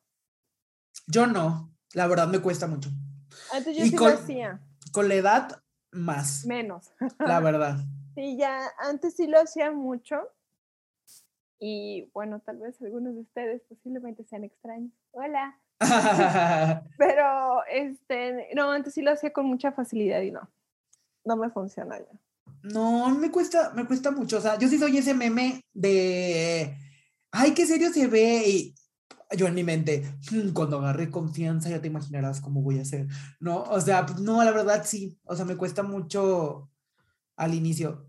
[1.06, 2.90] Yo no, la verdad me cuesta mucho.
[3.52, 4.60] Antes yo Y sí con- lo hacía.
[4.92, 6.92] Con la edad, más, Menos.
[7.18, 7.78] la verdad.
[8.14, 10.16] Sí, ya antes sí lo hacía mucho.
[11.58, 14.92] Y bueno, tal vez algunos de ustedes posiblemente sean extraños.
[15.12, 15.58] Hola.
[16.98, 20.48] Pero este, no, antes sí lo hacía con mucha facilidad y no.
[21.24, 22.18] No me funciona ya.
[22.62, 24.38] No, me cuesta, me cuesta mucho.
[24.38, 26.76] O sea, yo sí soy ese meme de
[27.32, 28.44] ay, qué serio se ve.
[28.48, 28.74] Y
[29.36, 33.08] yo en mi mente, "Mm, cuando agarre confianza ya te imaginarás cómo voy a hacer,
[33.40, 33.62] ¿no?
[33.64, 36.70] O sea, pues, no, la verdad sí, o sea, me cuesta mucho
[37.36, 38.08] al inicio.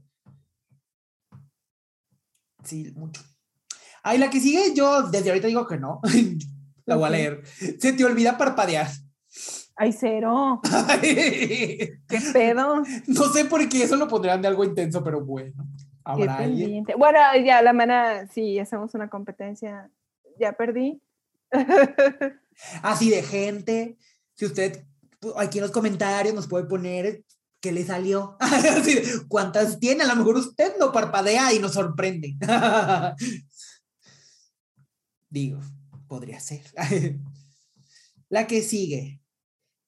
[2.63, 3.21] Sí, mucho.
[4.03, 6.01] Ay, la que sigue, yo desde ahorita digo que no.
[6.85, 7.43] La voy a leer.
[7.79, 8.89] Se te olvida parpadear.
[9.75, 10.61] Ay, cero.
[10.87, 12.83] Ay, ¿Qué pedo?
[13.07, 15.65] no sé por qué eso lo pondrán de algo intenso, pero bueno.
[16.03, 16.85] Habrá alguien.
[16.97, 19.89] Bueno, ya la mana, si hacemos una competencia,
[20.39, 21.01] ya perdí.
[22.81, 23.97] Así de gente.
[24.35, 24.85] Si usted
[25.37, 27.23] aquí en los comentarios nos puede poner
[27.63, 28.37] qué le salió.
[29.29, 30.03] ¿Cuántas tiene?
[30.03, 32.35] A lo mejor usted no parpadea y nos sorprende.
[35.29, 35.61] Digo,
[36.07, 36.61] podría ser.
[38.29, 39.21] La que sigue.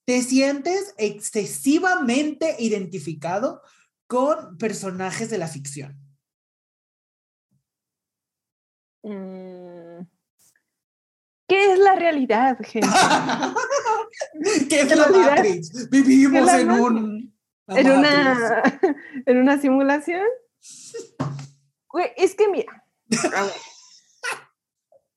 [0.05, 3.61] ¿Te sientes excesivamente identificado
[4.07, 5.99] con personajes de la ficción?
[9.01, 10.05] Mm.
[11.47, 12.87] ¿Qué es la realidad, gente?
[14.69, 15.89] ¿Qué es la realidad, Matrix?
[15.89, 17.35] Vivimos en un...
[17.67, 18.63] la ¿En una,
[19.25, 20.25] ¿En una simulación?
[22.15, 22.83] Es que mira,
[23.35, 23.53] a ver,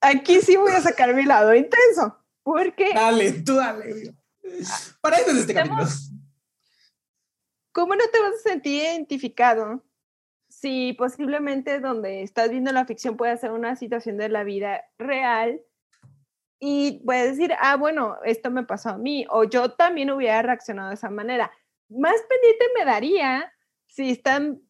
[0.01, 4.15] aquí sí voy a sacar mi lado intenso, porque Dale, tú dale.
[5.01, 5.85] Para eso es este capítulo.
[7.79, 9.85] ¿cómo no te vas a sentir identificado
[10.49, 15.61] si posiblemente donde estás viendo la ficción puede ser una situación de la vida real
[16.59, 20.89] y puedes decir, ah, bueno, esto me pasó a mí, o yo también hubiera reaccionado
[20.89, 21.53] de esa manera.
[21.89, 23.53] Más pendiente me daría
[23.87, 24.61] si están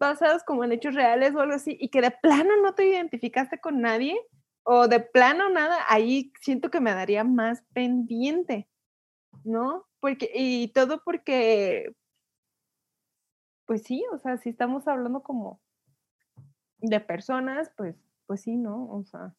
[0.00, 3.60] basados como en hechos reales o algo así y que de plano no te identificaste
[3.60, 4.20] con nadie
[4.64, 8.68] o de plano nada, ahí siento que me daría más pendiente,
[9.44, 9.86] ¿no?
[10.00, 11.92] Porque, y todo porque,
[13.66, 15.60] pues sí, o sea, si estamos hablando como
[16.78, 18.88] de personas, pues, pues sí, ¿no?
[18.90, 19.34] O sea.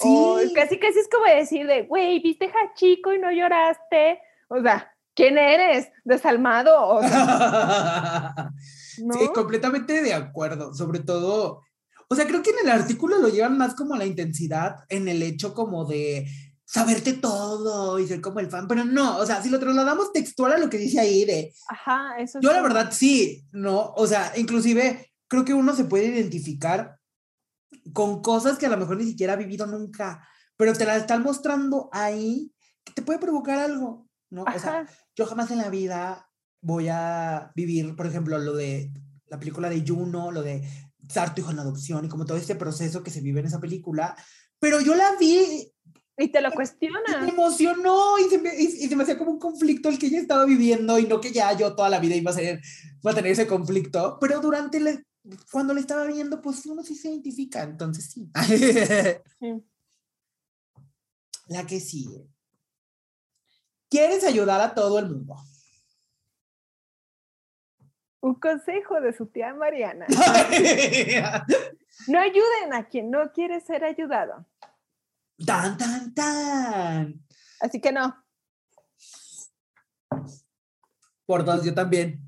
[0.00, 0.52] O Sí.
[0.54, 4.20] casi casi es como decir de, güey, viste Hachiko y no lloraste.
[4.48, 5.90] O sea, ¿quién eres?
[6.04, 6.86] ¿Desalmado?
[6.88, 8.50] O sea,
[9.02, 9.14] ¿no?
[9.14, 10.74] Sí, completamente de acuerdo.
[10.74, 11.62] Sobre todo,
[12.08, 15.08] o sea, creo que en el artículo lo llevan más como a la intensidad, en
[15.08, 16.26] el hecho como de
[16.66, 20.52] saberte todo y ser como el fan, pero no, o sea, si lo trasladamos textual
[20.52, 24.06] a lo que dice ahí de, Ajá, eso es yo la verdad sí, no, o
[24.06, 26.98] sea, inclusive creo que uno se puede identificar
[27.92, 31.22] con cosas que a lo mejor ni siquiera ha vivido nunca, pero te la están
[31.22, 32.52] mostrando ahí
[32.84, 34.42] que te puede provocar algo, ¿no?
[34.42, 36.28] O sea, yo jamás en la vida
[36.60, 38.92] voy a vivir, por ejemplo, lo de
[39.28, 42.56] la película de Juno, lo de dar tu hijo en adopción y como todo este
[42.56, 44.16] proceso que se vive en esa película,
[44.58, 45.72] pero yo la vi
[46.18, 49.32] y te lo y me emocionó y se me, y, y se me hacía como
[49.32, 52.14] un conflicto el que ella estaba viviendo y no que ya yo toda la vida
[52.14, 52.62] iba a, ser,
[53.02, 55.04] iba a tener ese conflicto, pero durante le,
[55.50, 58.30] cuando le estaba viendo, pues uno sí se identifica, entonces sí.
[59.40, 59.62] Sí.
[61.48, 62.26] La que sigue.
[63.90, 65.36] ¿Quieres ayudar a todo el mundo?
[68.20, 70.06] Un consejo de su tía Mariana.
[72.08, 74.46] No ayuden a quien no quiere ser ayudado.
[75.44, 77.24] Tan, tan, tan.
[77.60, 78.14] Así que no.
[81.26, 82.20] Por dos, yo también.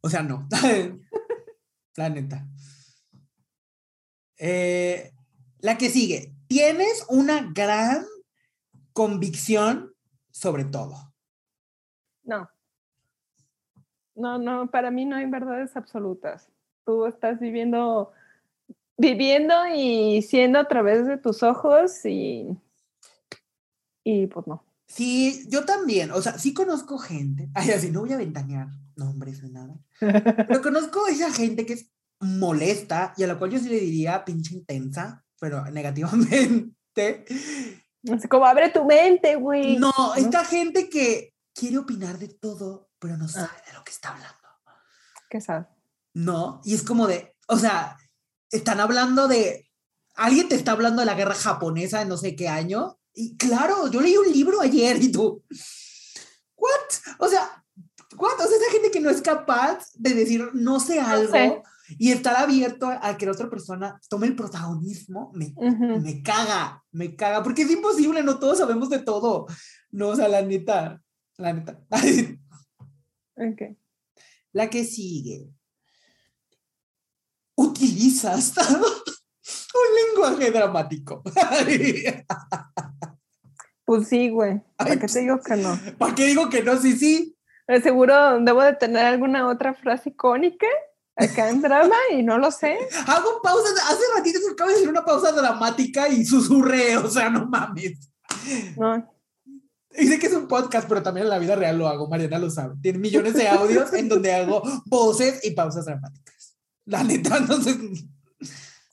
[0.00, 0.46] O sea, no.
[1.96, 2.46] La neta.
[4.38, 5.12] Eh,
[5.60, 6.34] la que sigue.
[6.48, 8.04] Tienes una gran
[8.92, 9.94] convicción
[10.30, 10.96] sobre todo.
[12.24, 12.50] No.
[14.14, 16.50] No, no, para mí no hay verdades absolutas.
[16.84, 18.12] Tú estás viviendo,
[18.96, 22.48] viviendo y siendo a través de tus ojos y,
[24.04, 24.64] y pues no.
[24.86, 26.10] Sí, yo también.
[26.12, 27.48] O sea, sí conozco gente.
[27.54, 29.74] Ay, así no voy a ventanear nombres ni nada.
[30.00, 31.90] Pero conozco esa gente que es
[32.20, 37.24] molesta y a la cual yo sí le diría pinche intensa, pero negativamente.
[38.10, 39.76] Así como abre tu mente, güey.
[39.76, 44.10] No, esta gente que quiere opinar de todo, pero no sabe de lo que está
[44.10, 44.48] hablando.
[45.28, 45.66] ¿Qué sabes?
[46.14, 47.98] No, y es como de, o sea,
[48.50, 49.70] están hablando de,
[50.14, 53.90] alguien te está hablando de la guerra japonesa de no sé qué año, y claro,
[53.90, 55.44] yo leí un libro ayer y tú,
[56.56, 57.16] ¿what?
[57.18, 57.64] O sea,
[58.16, 58.34] ¿what?
[58.34, 61.62] O sea, esa gente que no es capaz de decir no sé algo sé.
[61.98, 66.00] y estar abierto a que la otra persona tome el protagonismo, me Ujú.
[66.00, 69.46] me caga, me caga, porque es imposible, no todos sabemos de todo.
[69.90, 71.00] No, o sea, la neta,
[71.36, 71.80] la neta.
[73.36, 73.76] Ok.
[74.52, 75.48] la que sigue.
[77.56, 81.22] Utilizas un lenguaje dramático.
[83.84, 84.62] Pues sí, güey.
[84.76, 85.78] ¿Para Ay, qué te digo que no?
[85.98, 86.76] ¿Para qué digo que no?
[86.78, 87.36] Sí, sí.
[87.82, 90.66] Seguro debo de tener alguna otra frase icónica
[91.16, 92.76] acá en drama y no lo sé.
[93.06, 97.30] Hago pausas, hace ratito se acaba de hacer una pausa dramática y susurré, o sea,
[97.30, 98.10] no mames.
[98.76, 99.08] No,
[99.96, 102.38] Y sé que es un podcast, pero también en la vida real lo hago, Mariana
[102.38, 102.74] lo sabe.
[102.82, 106.43] Tiene millones de audios en donde hago voces y pausas dramáticas.
[106.86, 107.76] La neta, entonces...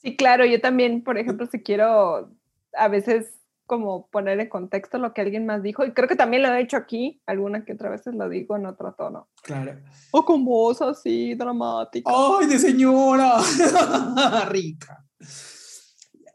[0.00, 2.30] Sí, claro, yo también, por ejemplo, si quiero
[2.76, 6.42] a veces como poner en contexto lo que alguien más dijo, y creo que también
[6.42, 9.28] lo he hecho aquí, alguna que otra veces lo digo en otro tono.
[9.42, 9.80] Claro.
[10.10, 12.10] O con voz así dramática.
[12.12, 13.40] ¡Ay, de señora!
[14.48, 15.06] Rica.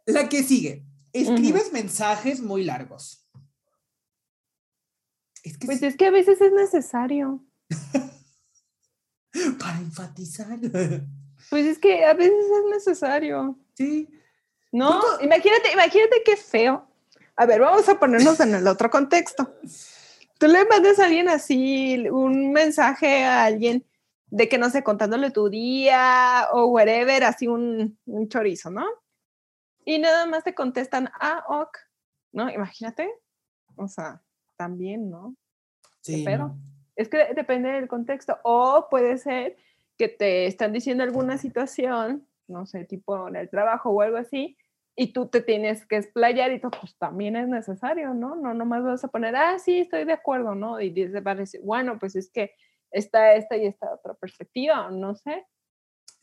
[0.06, 0.86] La que sigue.
[1.12, 3.28] Escribes mensajes muy largos.
[5.44, 7.46] Es que Pues es que a veces es necesario.
[9.60, 10.60] para enfatizar.
[11.50, 13.58] Pues es que a veces es necesario.
[13.74, 14.08] Sí.
[14.72, 16.88] No, ¿Cuánto- imagínate, imagínate qué feo.
[17.36, 19.54] A ver, vamos a ponernos en el otro contexto.
[20.40, 23.86] Tú le mandas a alguien así un mensaje a alguien
[24.30, 28.86] de que no sé, contándole tu día o whatever, así un, un chorizo, ¿no?
[29.86, 31.78] Y nada más te contestan, ah, ok,
[32.34, 32.50] ¿no?
[32.50, 33.10] Imagínate.
[33.78, 34.22] O sea,
[34.58, 35.36] también, ¿no?
[36.02, 36.24] Sí.
[36.24, 36.50] pedo?
[36.50, 36.60] no.
[36.96, 38.40] Es que depende del contexto.
[38.44, 39.56] O puede ser
[39.98, 44.58] que te están diciendo alguna situación, no sé, tipo en el trabajo o algo así,
[44.96, 48.36] y tú te tienes que explayar y todo, pues también es necesario, ¿no?
[48.36, 50.82] No nomás vas a poner, ah, sí, estoy de acuerdo, ¿no?
[50.82, 51.24] Y dices,
[51.64, 52.56] bueno, pues es que
[52.90, 55.46] está esta y esta otra perspectiva, no sé.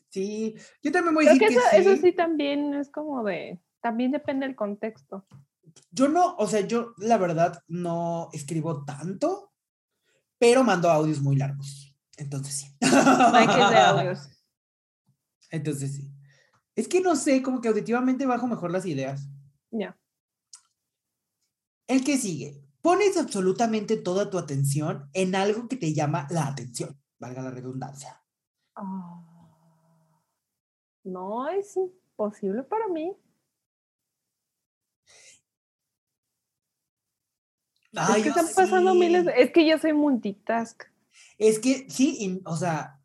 [0.09, 0.55] Sí.
[0.83, 2.01] Yo también voy a decir que que, eso, eso sí.
[2.01, 5.25] sí también es como de, también depende del contexto.
[5.91, 9.53] Yo no, o sea, yo la verdad no escribo tanto,
[10.37, 11.94] pero mando audios muy largos.
[12.17, 12.77] Entonces sí.
[12.81, 14.29] Hay que de audios.
[15.51, 16.11] Entonces sí.
[16.75, 19.27] Es que no sé, como que auditivamente bajo mejor las ideas.
[19.71, 19.97] Ya.
[21.87, 22.61] El que sigue.
[22.81, 28.21] Pones absolutamente toda tu atención en algo que te llama la atención, valga la redundancia.
[28.75, 29.23] Ah.
[31.03, 33.15] No, es imposible para mí.
[37.95, 38.99] Ay, es que están pasando sí.
[38.99, 39.25] miles.
[39.25, 40.83] de- Es que yo soy multitask.
[41.37, 42.99] Es que sí, y, o sea,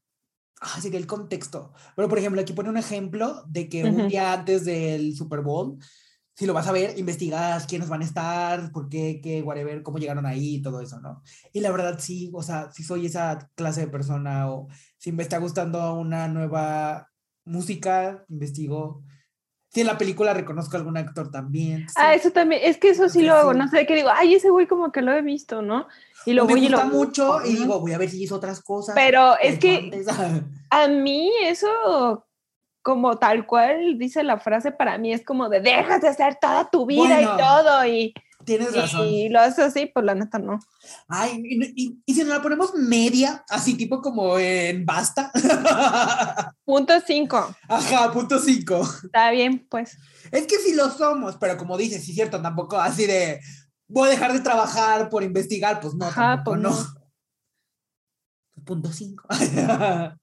[0.60, 1.72] ah, sería el contexto.
[1.96, 5.78] Pero, por ejemplo, aquí pone un ejemplo de que un día antes del Super Bowl,
[6.34, 9.98] si lo vas a ver, investigas quiénes van a estar, por qué, qué, whatever, cómo
[9.98, 11.22] llegaron ahí, todo eso, ¿no?
[11.52, 15.22] Y la verdad, sí, o sea, si soy esa clase de persona o si me
[15.22, 17.10] está gustando una nueva
[17.44, 19.04] música, investigo.
[19.72, 21.86] Si en la película reconozco a algún actor también.
[21.94, 22.60] Ah, eso también.
[22.64, 23.54] Es que eso sí lo hago.
[23.54, 24.08] No sé qué digo.
[24.12, 25.86] Ay, ese güey como que lo he visto, ¿no?
[26.26, 28.34] Y lo me voy y lo gusta mucho y digo, voy a ver si hizo
[28.34, 28.96] otras cosas.
[28.96, 29.90] Pero es que
[30.70, 32.26] a mí eso,
[32.82, 36.68] como tal cual dice la frase, para mí es como de dejas de hacer toda
[36.68, 37.86] tu vida Bueno, y todo.
[37.86, 38.14] Y,
[38.44, 39.06] Tienes razón.
[39.06, 40.58] y lo haces así, pues la neta no.
[41.08, 45.30] Ay, y, y- y si nos la ponemos media, así tipo como en basta.
[46.64, 47.54] Punto cinco.
[47.68, 48.80] Ajá, punto cinco.
[49.04, 49.98] Está bien, pues.
[50.32, 53.40] Es que sí lo somos, pero como dices, sí es cierto, tampoco así de
[53.88, 56.70] voy a dejar de trabajar por investigar, pues no, Ajá, tampoco pues no.
[56.70, 57.00] no.
[58.64, 59.26] Punto cinco.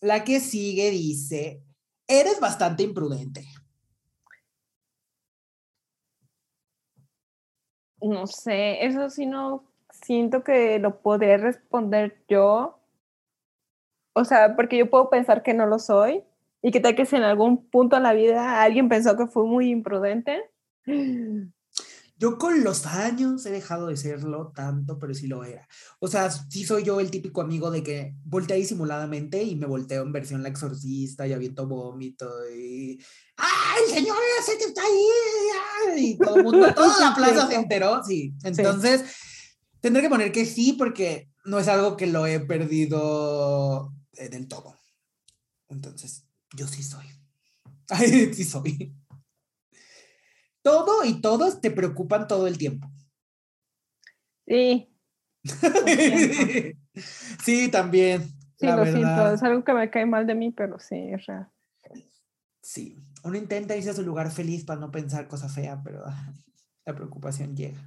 [0.00, 1.62] La que sigue dice,
[2.08, 3.46] eres bastante imprudente.
[8.02, 12.78] No sé, eso sí no siento que lo podré responder yo.
[14.14, 16.24] O sea, porque yo puedo pensar que no lo soy
[16.62, 19.44] y que tal que si en algún punto en la vida alguien pensó que fue
[19.46, 20.50] muy imprudente.
[22.22, 25.66] Yo con los años he dejado de serlo tanto, pero sí lo era.
[25.98, 30.04] O sea, sí soy yo el típico amigo de que voltea disimuladamente y me volteo
[30.04, 33.02] en versión la exorcista y aviento vómito y
[33.36, 35.06] ¡ay, señor ese que está ahí!
[35.88, 36.10] ¡ay!
[36.10, 38.32] Y todo el mundo, toda la plaza se enteró, sí.
[38.44, 39.02] Entonces,
[39.80, 44.76] tendré que poner que sí porque no es algo que lo he perdido del todo.
[45.68, 47.06] Entonces, yo sí soy.
[47.88, 48.94] Ay, sí soy.
[50.62, 52.90] Todo y todos te preocupan todo el tiempo.
[54.46, 54.88] Sí,
[57.44, 58.22] sí, también.
[58.58, 58.94] sí, la lo verdad.
[58.94, 59.32] siento.
[59.34, 61.50] Es algo que me cae mal de mí, pero sí, es real.
[62.62, 62.96] Sí.
[63.24, 66.32] Uno intenta irse a su lugar feliz para no pensar cosa fea, pero ah,
[66.84, 67.80] la preocupación llega.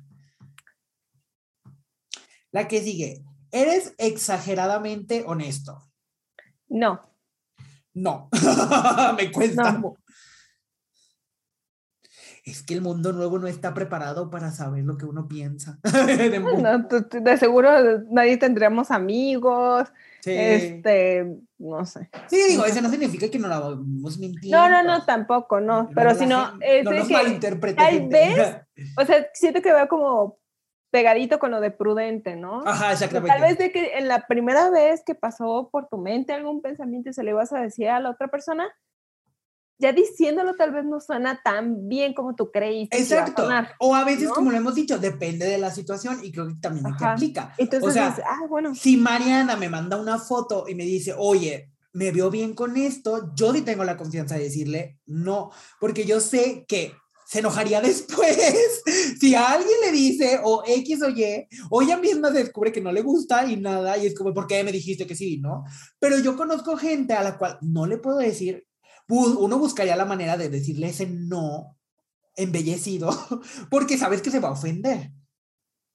[2.51, 3.23] La que sigue.
[3.51, 5.81] ¿Eres exageradamente honesto?
[6.67, 7.01] No,
[7.93, 8.29] No.
[9.17, 9.71] Me cuesta.
[9.73, 9.95] no.
[12.45, 15.79] Es que el mundo nuevo no está preparado para saber lo que uno piensa.
[16.05, 17.69] De no tú- tú- de seguro
[18.11, 19.91] nadie tendríamos amigos,
[20.21, 20.31] Sí.
[20.35, 22.09] este, no sé.
[22.27, 24.57] Sí, digo, eso no significa que no la vamos mintiendo.
[24.57, 25.89] No, no, no, tampoco, no.
[25.95, 28.61] Pero si no, es no nos tal vez-
[28.97, 30.37] o sea, siento que veo como
[30.91, 32.63] pegadito con lo de prudente, ¿no?
[32.65, 33.33] Ajá, exactamente.
[33.37, 37.09] Tal vez de que en la primera vez que pasó por tu mente algún pensamiento
[37.09, 38.67] y se le vas a decir a la otra persona,
[39.77, 42.97] ya diciéndolo tal vez no suena tan bien como tú creíste.
[42.97, 43.47] Exacto.
[43.79, 46.87] o a veces, como lo hemos dicho, depende de la situación y creo que también
[46.87, 47.53] aquí aplica.
[47.57, 48.73] Entonces, o sea, dices, ah, bueno.
[48.75, 53.31] si Mariana me manda una foto y me dice, oye, me veo bien con esto,
[53.35, 56.93] yo sí tengo la confianza de decirle no, porque yo sé que
[57.25, 58.37] se enojaría después
[59.19, 62.91] si a alguien le dice o X o Y, o ella misma descubre que no
[62.91, 65.37] le gusta y nada, y es como, ¿por qué me dijiste que sí?
[65.37, 65.63] ¿No?
[65.99, 68.65] Pero yo conozco gente a la cual no le puedo decir,
[69.07, 71.77] uno buscaría la manera de decirle ese no
[72.35, 73.09] embellecido,
[73.69, 75.11] porque sabes que se va a ofender.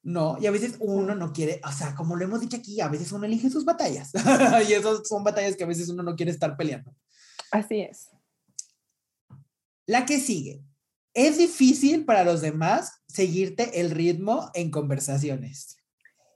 [0.02, 2.88] No, y a veces uno no quiere, o sea, como lo hemos dicho aquí, a
[2.88, 4.12] veces uno elige sus batallas.
[4.68, 6.94] y esas son batallas que a veces uno no quiere estar peleando.
[7.50, 8.08] Así es.
[9.86, 10.64] La que sigue.
[11.12, 15.76] ¿Es difícil para los demás seguirte el ritmo en conversaciones?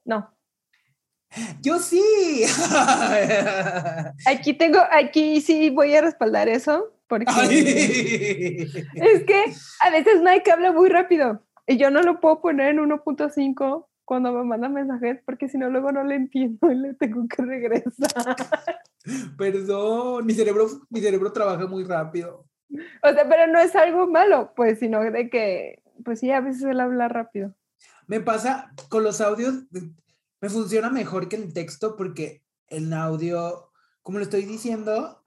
[0.05, 0.34] No.
[1.61, 2.45] Yo sí.
[4.27, 7.27] Aquí tengo, aquí sí voy a respaldar eso, porque
[8.95, 9.45] es que
[9.81, 14.33] a veces Mike habla muy rápido y yo no lo puedo poner en 1.5 cuando
[14.33, 18.37] me manda mensajes porque si no luego no le entiendo y le tengo que regresar.
[19.37, 22.47] Perdón, mi cerebro, mi cerebro trabaja muy rápido.
[23.03, 26.63] O sea, pero no es algo malo, pues, sino de que, pues sí, a veces
[26.63, 27.55] él habla rápido.
[28.07, 29.65] Me pasa con los audios,
[30.45, 33.71] me funciona mejor que el texto porque el audio,
[34.03, 35.25] como lo estoy diciendo,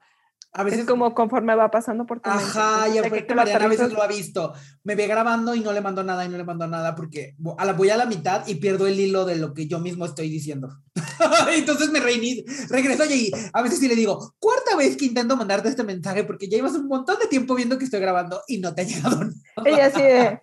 [0.52, 0.78] a veces...
[0.78, 4.06] Es como conforme va pasando por tu Ajá, y aparte Mariana a veces lo ha
[4.06, 4.54] visto.
[4.84, 7.64] Me ve grabando y no le mando nada y no le mando nada porque a
[7.64, 10.30] la, voy a la mitad y pierdo el hilo de lo que yo mismo estoy
[10.30, 10.68] diciendo.
[11.52, 15.68] Entonces me reinicio, regreso y a veces sí le digo, cuarta vez que intento mandarte
[15.68, 18.72] este mensaje porque ya llevas un montón de tiempo viendo que estoy grabando y no
[18.72, 19.34] te ha llegado nada.
[19.64, 20.38] Ella así de...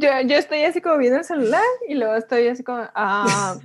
[0.00, 3.58] Yo, yo estoy así como viendo el celular y luego estoy así como, ah,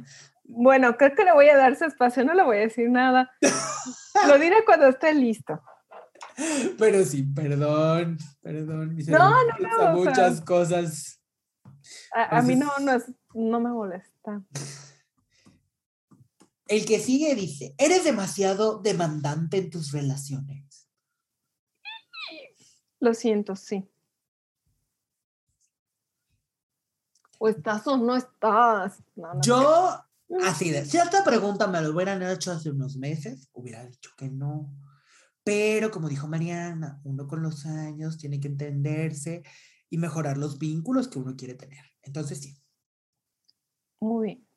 [0.45, 3.31] bueno, creo que le voy a dar su espacio, no le voy a decir nada.
[4.27, 5.61] Lo diré cuando esté listo.
[6.79, 8.97] Pero sí, perdón, perdón.
[9.07, 9.93] no, no, no.
[9.93, 11.21] muchas cosas.
[12.11, 12.97] A, mí no, no,
[13.35, 14.41] no me molesta.
[16.67, 20.89] El que sigue dice, eres demasiado demandante en tus relaciones.
[22.99, 23.87] Lo siento, sí.
[27.43, 29.03] O estás o no estás.
[29.41, 29.89] Yo,
[30.45, 34.29] así de, si esta pregunta me lo hubieran hecho hace unos meses, hubiera dicho que
[34.29, 34.73] no.
[35.43, 39.43] Pero como dijo Mariana, uno con los años tiene que entenderse
[39.89, 41.83] y mejorar los vínculos que uno quiere tener.
[42.03, 42.57] Entonces, sí.
[43.99, 44.47] Muy bien.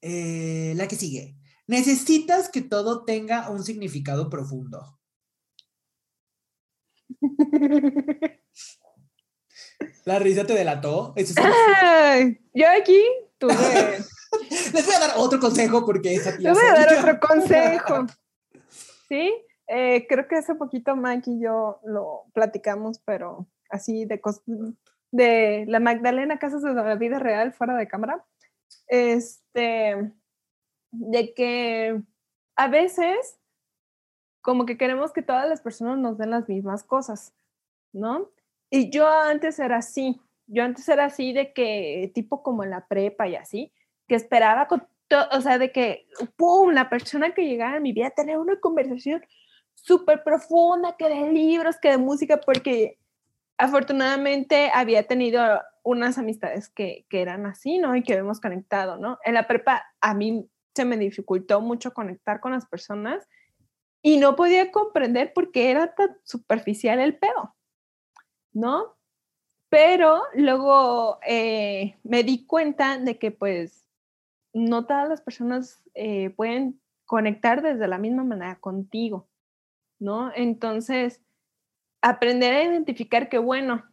[0.00, 1.36] Eh, la que sigue.
[1.66, 5.00] Necesitas que todo tenga un significado profundo.
[10.04, 11.14] La risa te delató.
[12.54, 13.02] yo aquí
[13.38, 13.54] tuve.
[14.72, 18.06] Les voy a dar otro consejo porque esa Les voy a dar otro consejo.
[19.08, 19.32] Sí,
[19.68, 24.20] eh, creo que hace poquito Mike y yo lo platicamos, pero así de,
[25.10, 28.24] de la Magdalena Casas de la vida real, fuera de cámara.
[28.88, 30.12] Este,
[30.90, 32.02] de que
[32.56, 33.38] a veces
[34.42, 37.32] como que queremos que todas las personas nos den las mismas cosas,
[37.94, 38.30] ¿no?
[38.74, 42.88] Y yo antes era así, yo antes era así de que, tipo como en la
[42.88, 43.72] prepa y así,
[44.08, 47.92] que esperaba con todo, o sea, de que, ¡pum!, la persona que llegara a mi
[47.92, 49.24] vida tener una conversación
[49.74, 52.98] súper profunda, que de libros, que de música, porque
[53.58, 55.40] afortunadamente había tenido
[55.84, 57.94] unas amistades que, que eran así, ¿no?
[57.94, 59.18] Y que hemos conectado, ¿no?
[59.24, 63.28] En la prepa a mí se me dificultó mucho conectar con las personas
[64.02, 67.53] y no podía comprender por qué era tan superficial el pedo.
[68.54, 68.96] ¿No?
[69.68, 73.84] Pero luego eh, me di cuenta de que pues
[74.52, 79.28] no todas las personas eh, pueden conectar desde la misma manera contigo,
[79.98, 80.32] ¿no?
[80.34, 81.20] Entonces,
[82.00, 83.84] aprender a identificar que, bueno,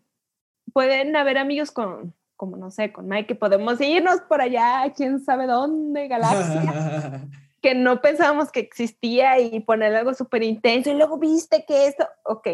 [0.71, 5.19] pueden haber amigos con, como no sé, con Mike, que podemos irnos por allá, quién
[5.19, 7.27] sabe dónde, galaxia,
[7.61, 12.07] que no pensábamos que existía y poner algo súper intenso y luego viste que esto,
[12.23, 12.47] ok,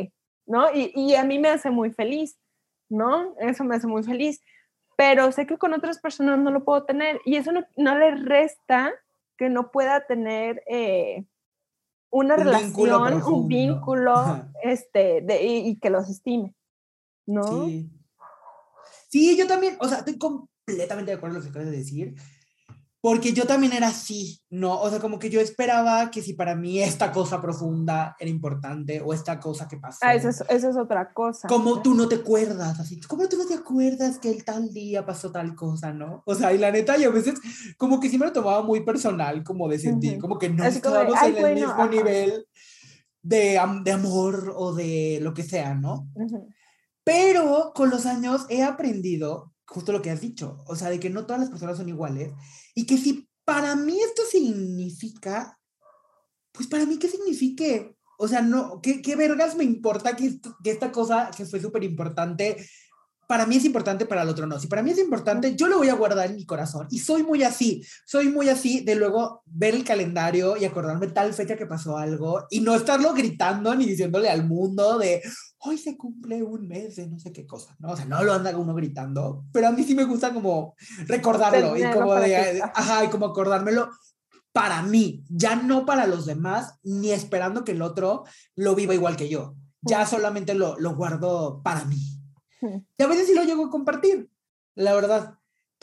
[0.48, 0.68] ¿no?
[0.74, 2.40] Y, a mí me hace muy feliz,
[2.90, 3.36] ¿no?
[3.40, 4.42] Eso me hace muy feliz.
[4.96, 8.94] Pero sé que con otras personas no lo puedo tener y eso no, le resta
[9.38, 11.26] que no pueda tener eh,
[12.10, 16.56] una relación, un vínculo, este, de, y, que los estime,
[17.28, 17.66] ¿no?
[17.66, 17.92] Sí.
[19.10, 19.38] sí.
[19.38, 22.16] yo también, o sea, estoy completamente de acuerdo con lo que acabas de decir,
[23.08, 24.82] porque yo también era así, ¿no?
[24.82, 29.00] O sea, como que yo esperaba que si para mí esta cosa profunda era importante
[29.00, 30.00] o esta cosa que pasó.
[30.02, 31.48] Ah, eso es, eso es otra cosa.
[31.48, 35.06] Como tú no te acuerdas, así, ¿cómo tú no te acuerdas que el tal día
[35.06, 36.22] pasó tal cosa, no?
[36.26, 37.40] O sea, y la neta, yo a veces
[37.78, 40.22] como que sí me lo tomaba muy personal, como de sentir, Ujú.
[40.24, 41.88] como que no Así como estábamos "Ay, en el bueno, mismo ajá".
[41.88, 42.46] nivel
[43.22, 46.10] de, de amor o de lo que sea, ¿no?
[46.14, 46.50] Ujú.
[47.06, 51.10] Pero con los años he aprendido justo lo que has dicho, o sea, de que
[51.10, 52.32] no todas las personas son iguales
[52.74, 55.60] y que si para mí esto significa,
[56.52, 60.72] pues para mí qué signifique, o sea, no, ¿qué, qué vergas me importa que, que
[60.72, 62.58] esta cosa que fue súper importante,
[63.28, 64.58] para mí es importante, para el otro no.
[64.60, 67.24] Si para mí es importante, yo lo voy a guardar en mi corazón y soy
[67.24, 71.66] muy así, soy muy así de luego ver el calendario y acordarme tal fecha que
[71.66, 75.22] pasó algo y no estarlo gritando ni diciéndole al mundo de,
[75.60, 77.90] hoy se cumple un mes de no sé qué cosa, ¿no?
[77.92, 80.76] O sea, no lo anda uno gritando, pero a mí sí me gusta como
[81.08, 83.90] recordarlo y como de, que- ajá, y como acordármelo
[84.54, 88.24] para mí, ya no para los demás, ni esperando que el otro
[88.56, 89.56] lo viva igual que yo.
[89.82, 91.98] Ya solamente lo, lo guardo para mí.
[92.62, 94.30] Y a veces sí lo llego a compartir,
[94.76, 95.36] la verdad,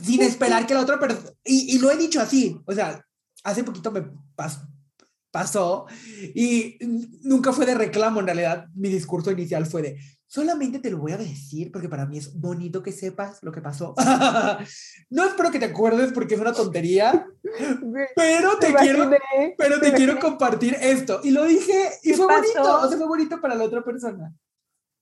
[0.03, 3.05] sin esperar que la otra persona, y, y lo he dicho así, o sea,
[3.45, 4.03] hace poquito me
[4.37, 4.67] pas-
[5.31, 5.87] pasó
[6.35, 6.79] y
[7.23, 11.13] nunca fue de reclamo en realidad, mi discurso inicial fue de, solamente te lo voy
[11.13, 13.95] a decir porque para mí es bonito que sepas lo que pasó.
[15.11, 17.27] no espero que te acuerdes porque es una tontería,
[18.17, 21.21] pero te Me quiero imaginé, pero me te quiero compartir esto.
[21.23, 22.81] Y lo dije y ¿Qué fue bonito, pasó?
[22.87, 24.33] o sea, fue bonito para la otra persona.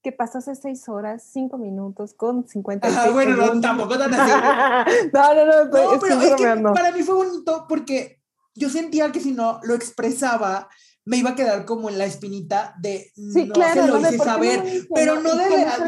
[0.02, 4.32] Que pasó hace seis horas, cinco minutos con 50 Ajá, bueno, no, tampoco tan así.
[5.12, 8.20] no, no, no, No, pero es que para mí fue bonito porque
[8.54, 10.68] yo sentía que si no lo expresaba,
[11.04, 14.08] me iba a quedar como en la espinita de Sí, no claro, se lo no,
[14.08, 15.86] hice no saber, lo pero no de verdad,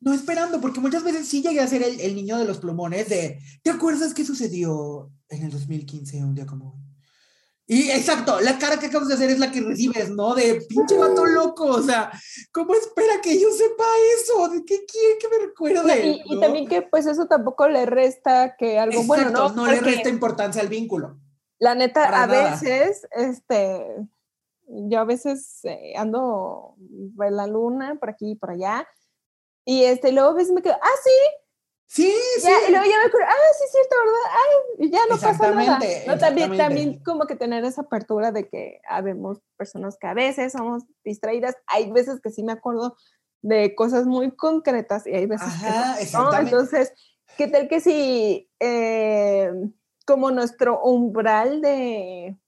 [0.00, 3.08] no, esperando, porque muchas veces sí llegué a ser el, el niño de los plumones
[3.08, 6.91] de, ¿te acuerdas qué sucedió en el 2015 un día como hoy?
[7.66, 10.34] Y exacto, la cara que acabas de hacer es la que recibes, ¿no?
[10.34, 12.10] De pinche vato loco, o sea,
[12.52, 13.84] ¿cómo espera que yo sepa
[14.20, 14.48] eso?
[14.48, 16.22] ¿De qué quiere que me recuerde?
[16.24, 19.66] Y, también que pues eso tampoco le resta que algo bueno, Exacto, ¿no?
[19.66, 21.18] no le resta importancia al vínculo.
[21.58, 22.50] La neta, para a nada.
[22.50, 23.86] veces, este,
[24.66, 28.86] yo a veces eh, ando en la luna por aquí y por allá,
[29.64, 31.10] y este, luego a veces me quedo, ah, sí,
[31.92, 32.48] Sí, sí.
[32.48, 34.38] y luego ya me acuerdo, ah, sí, es cierto, ¿verdad?
[34.40, 35.78] Ay, ya no pasa nada.
[36.06, 36.18] ¿no?
[36.18, 40.84] También, también como que tener esa apertura de que habemos personas que a veces somos
[41.04, 42.96] distraídas, hay veces que sí me acuerdo
[43.42, 45.98] de cosas muy concretas y hay veces que no, Ajá, ¿no?
[46.00, 46.50] exactamente.
[46.50, 46.94] Entonces,
[47.36, 49.52] ¿qué tal que si eh,
[50.06, 52.38] como nuestro umbral de,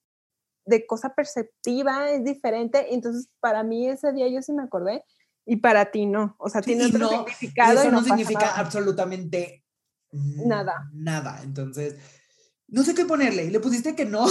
[0.64, 2.94] de cosa perceptiva es diferente?
[2.94, 5.04] Entonces, para mí ese día yo sí me acordé
[5.46, 6.36] y para ti no.
[6.38, 7.72] O sea, tiene y otro no- y significado.
[7.80, 8.58] eso y no, pasa significa nada.
[8.58, 9.64] absolutamente
[10.12, 10.88] Nada.
[10.92, 11.40] Nada.
[11.42, 11.96] Entonces,
[12.68, 13.50] no sé qué ponerle.
[13.50, 14.26] Le pusiste que no.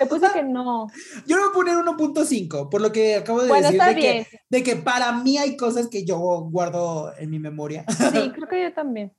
[0.00, 0.86] Le puse que no.
[1.26, 3.94] Yo le voy a poner 1.5, por lo que acabo de Bueno, decir está de
[3.94, 4.24] bien.
[4.24, 6.18] que, de que para mí hay cosas que yo
[6.50, 7.84] guardo en mi memoria.
[7.88, 9.12] Sí, creo que yo también.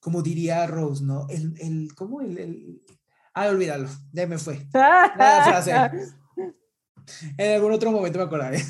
[0.00, 1.26] Como diría Rose, ¿no?
[1.30, 2.20] El, el ¿cómo?
[2.20, 2.82] El, el...
[3.34, 4.66] Ah, olvídalo, ya me fue.
[4.74, 5.72] La frase.
[7.38, 8.62] En algún otro momento me acordaré.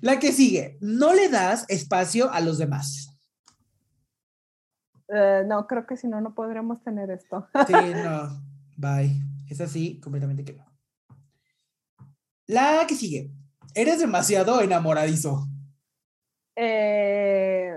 [0.00, 3.10] La que sigue, no le das espacio a los demás.
[5.08, 7.48] Eh, no, creo que si no, no podremos tener esto.
[7.66, 7.72] Sí,
[8.04, 8.42] no,
[8.76, 9.10] bye.
[9.48, 10.64] Es así, completamente que no.
[12.46, 13.30] La que sigue,
[13.74, 15.46] eres demasiado enamoradizo.
[16.56, 17.72] Eh,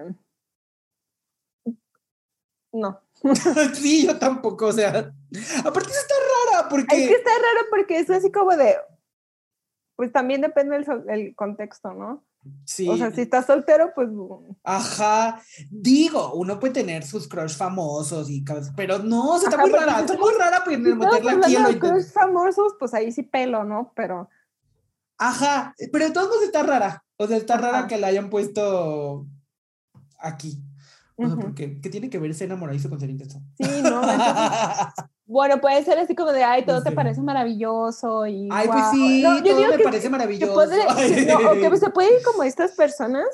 [2.73, 3.01] no.
[3.73, 6.15] sí, yo tampoco, o sea, aparte eso está
[6.51, 6.95] rara porque...
[6.95, 8.75] Es que está raro porque es así como de.
[9.97, 12.23] Pues también depende del sol- el contexto, ¿no?
[12.63, 14.07] sí, O sea, si estás soltero, pues.
[14.63, 18.45] ajá, digo, uno puede tener sus crush famosos y
[18.77, 21.55] pero no, o sea, está Ajá, muy rara, está muy rara pues, estamos meterla aquí
[21.55, 23.91] en hablando lo de inter- crush famosos, pues ahí sí pelo, ¿no?
[23.95, 24.29] Pero.
[25.17, 29.25] Ajá, pero de todos modos está rara, o sea, está rara que la hayan puesto
[30.19, 30.61] aquí.
[31.17, 31.41] O sea, ujú.
[31.41, 33.41] porque, ¿qué tiene que ver ser enamoradizo con ser intenso?
[33.57, 34.01] Sí, no.
[34.03, 34.27] entonces,
[35.27, 38.47] bueno, puede ser así como de, ay, todo No te parece maravilloso y.
[38.51, 38.91] Ay, pues guau".
[38.93, 40.53] sí, No, yo todo digo me que- parece que maravilloso.
[40.55, 41.25] podré- Ay.
[41.27, 43.25] no, o que se puede ir como estas personas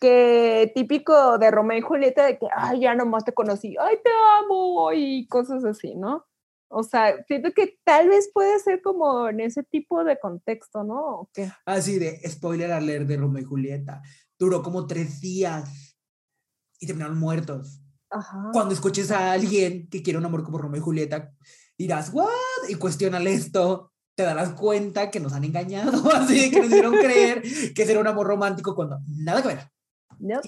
[0.00, 4.10] que típico de Romeo y Julieta de que, ay, ya nomás te conocí, ay, te
[4.42, 6.26] amo, y cosas así, ¿no?
[6.68, 11.30] O sea, siento que tal vez puede ser como en ese tipo de contexto, ¿no?
[11.64, 14.02] Así de spoiler alert de Romeo y Julieta.
[14.38, 15.96] Duró como tres días
[16.80, 17.80] y terminaron muertos.
[18.10, 18.50] Ajá.
[18.52, 21.32] Cuando escuches a alguien que quiere un amor como Romeo y Julieta,
[21.76, 22.28] dirás, ¿what?
[22.68, 23.90] Y cuestionale esto.
[24.16, 27.42] Te darás cuenta que nos han engañado, así que nos hicieron creer
[27.74, 29.70] que será un amor romántico cuando nada que ver.
[30.20, 30.40] ¿No?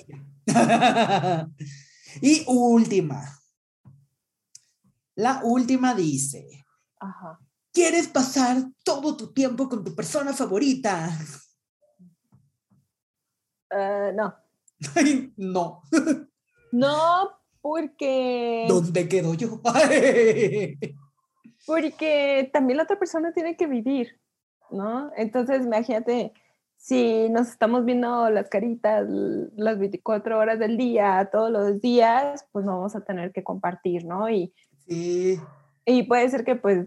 [2.22, 3.36] y última.
[5.16, 6.64] La última dice,
[7.00, 7.40] Ajá.
[7.72, 11.10] ¿quieres pasar todo tu tiempo con tu persona favorita?
[13.70, 14.34] Eh, no.
[15.36, 15.82] No.
[16.72, 17.30] No,
[17.66, 18.64] porque.
[18.68, 19.60] ¿Dónde quedo yo?
[21.66, 24.20] Porque también la otra persona tiene que vivir,
[24.70, 25.10] ¿no?
[25.16, 26.32] Entonces, imagínate,
[26.76, 32.64] si nos estamos viendo las caritas las 24 horas del día, todos los días, pues
[32.64, 34.30] no vamos a tener que compartir, ¿no?
[34.30, 34.54] Y,
[34.86, 35.40] Sí.
[35.84, 36.86] y puede ser que pues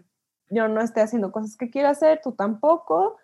[0.50, 3.18] yo no esté haciendo cosas que quiero hacer, tú tampoco,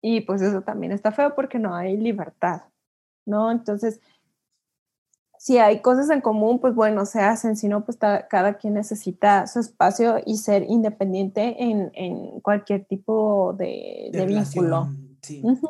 [0.00, 2.62] y pues eso también está feo porque no hay libertad,
[3.24, 3.50] ¿no?
[3.50, 4.00] Entonces,
[5.46, 9.46] si hay cosas en común, pues bueno, se hacen, si no, pues cada quien necesita
[9.46, 15.42] su espacio y ser independiente en, en cualquier tipo de, de vínculo, relación, sí.
[15.44, 15.68] Ujú.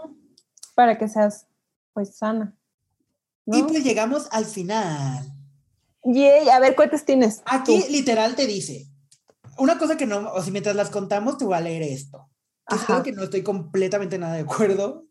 [0.74, 1.47] para que seas
[1.93, 2.57] pues sana.
[3.44, 3.66] Y ¿no?
[3.66, 5.31] pues llegamos al final.
[6.05, 7.43] Yay, a ver, ¿cuántas tienes?
[7.44, 7.93] Aquí tú?
[7.93, 8.86] literal te dice,
[9.59, 12.31] una cosa que no, o si mientras las contamos te voy a leer esto.
[12.66, 15.05] Que es algo que no estoy completamente nada de acuerdo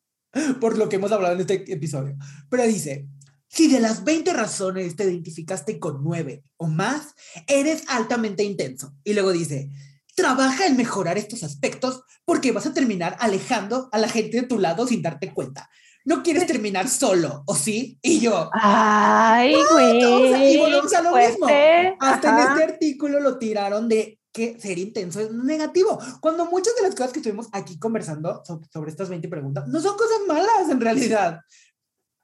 [0.59, 2.17] por lo que hemos hablado en este episodio.
[2.49, 3.07] Pero dice,
[3.47, 7.13] si de las 20 razones te identificaste con 9 o más,
[7.47, 8.93] eres altamente intenso.
[9.03, 9.69] Y luego dice,
[10.15, 14.59] trabaja en mejorar estos aspectos porque vas a terminar alejando a la gente de tu
[14.59, 15.69] lado sin darte cuenta.
[16.05, 17.97] No quieres terminar solo, ¿o sí?
[18.03, 20.03] Y yo, Ay, güey.
[20.03, 21.47] o sea, y volvemos a lo mismo.
[21.47, 22.53] fuerte, Hasta en ajá.
[22.53, 25.97] este artículo lo tiraron de que ser intenso es negativo.
[26.19, 29.79] Cuando muchas de las cosas que estuvimos aquí conversando so- sobre estas 20 preguntas no
[29.79, 31.39] son cosas malas en realidad.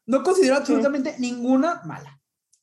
[0.05, 2.19] No considero absolutamente ninguna mala.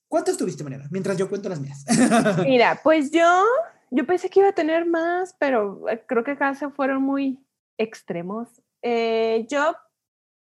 [0.09, 0.89] ¿Cuántas tuviste, Mariana?
[0.91, 1.85] Mientras yo cuento las mías.
[2.47, 3.45] Mira, pues yo,
[3.91, 7.39] yo pensé que iba a tener más, pero eh, creo que acá se fueron muy
[7.77, 8.49] extremos.
[8.83, 9.77] Eh, yo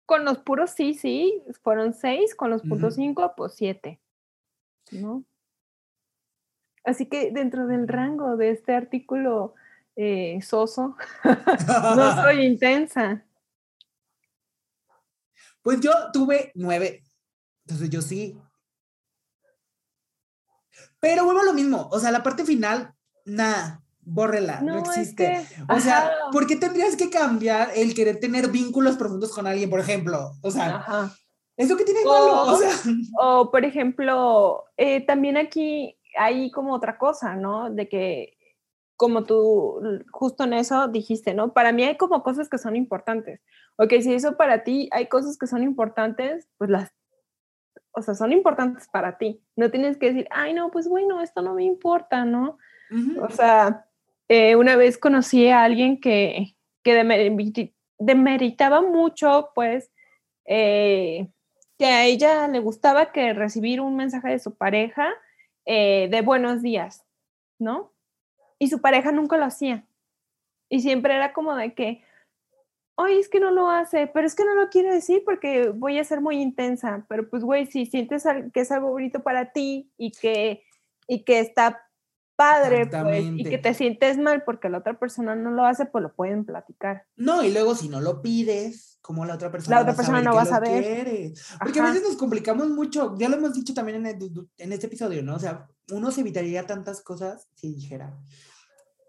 [0.05, 3.03] con los puros sí, sí, fueron seis, con los puntos Ujú.
[3.03, 3.99] cinco, pues siete,
[4.91, 5.23] ¿no?
[6.85, 9.55] Así que dentro del rango de este artículo
[9.97, 10.95] eh, soso,
[11.95, 13.25] no soy intensa.
[15.67, 17.03] Pues yo tuve nueve.
[17.65, 18.39] Entonces yo sí.
[21.01, 21.89] Pero vuelvo a lo mismo.
[21.91, 22.93] O sea, la parte final,
[23.25, 25.45] nada, bórrela, no, No, es existe.
[25.57, 26.11] que, O sea, ajá.
[26.31, 30.31] ¿por qué tendrías que cambiar el querer tener vínculos profundos con alguien, por ejemplo?
[30.41, 31.13] O sea, Ajá.
[31.57, 32.43] ¿eso qué tiene malo?
[32.43, 32.71] O O- sea,
[33.19, 37.69] O, por ejemplo, eh, también aquí hay como otra cosa, ¿no?
[37.71, 38.36] De que,
[38.97, 39.79] como tú
[40.11, 41.53] justo en eso dijiste, ¿no?
[41.53, 43.39] Para mí hay como cosas que son importantes.
[43.77, 46.91] Ok, si eso para ti hay cosas que son importantes, pues las,
[47.91, 49.41] o sea, son importantes para ti.
[49.55, 52.57] No tienes que decir, ay, no, pues bueno, esto no me importa, ¿no?
[53.21, 53.85] O sea,
[54.27, 56.95] eh, una vez conocí a alguien que, que
[57.99, 59.91] demeritaba mucho, pues,
[60.45, 61.27] eh,
[61.77, 65.13] que a ella le gustaba que recibir un mensaje de su pareja
[65.65, 67.05] eh, de buenos días,
[67.59, 67.91] ¿no?
[68.59, 69.85] Y su pareja nunca lo hacía.
[70.69, 72.03] Y siempre era como de que,
[72.95, 75.99] oye, es que no lo hace, pero es que no lo quiere decir porque voy
[75.99, 77.05] a ser muy intensa.
[77.07, 80.63] Pero pues, güey, si sientes que es algo bonito para ti y que,
[81.07, 81.86] y que está
[82.37, 86.01] padre, pues, y que te sientes mal porque la otra persona no lo hace, pues
[86.03, 87.05] lo pueden platicar.
[87.17, 90.35] No, y luego si no lo pides, como la otra persona La otra persona no
[90.35, 90.81] va a saber.
[90.83, 91.43] quieres?
[91.59, 91.91] Porque a Ajá.
[91.93, 93.15] veces nos complicamos mucho.
[93.17, 95.35] Ya lo hemos dicho también en, el- en este episodio, ¿no?
[95.35, 98.17] O sea, uno se evitaría tantas cosas si dijera,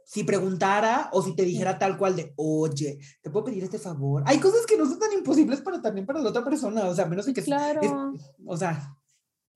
[0.04, 4.22] si preguntara o si te dijera tal cual de, oye, te puedo pedir este favor.
[4.26, 7.04] Hay cosas que no son tan imposibles para también para la otra persona, o sea,
[7.04, 7.80] a menos de que, es- Claro.
[7.82, 8.94] es- o sea.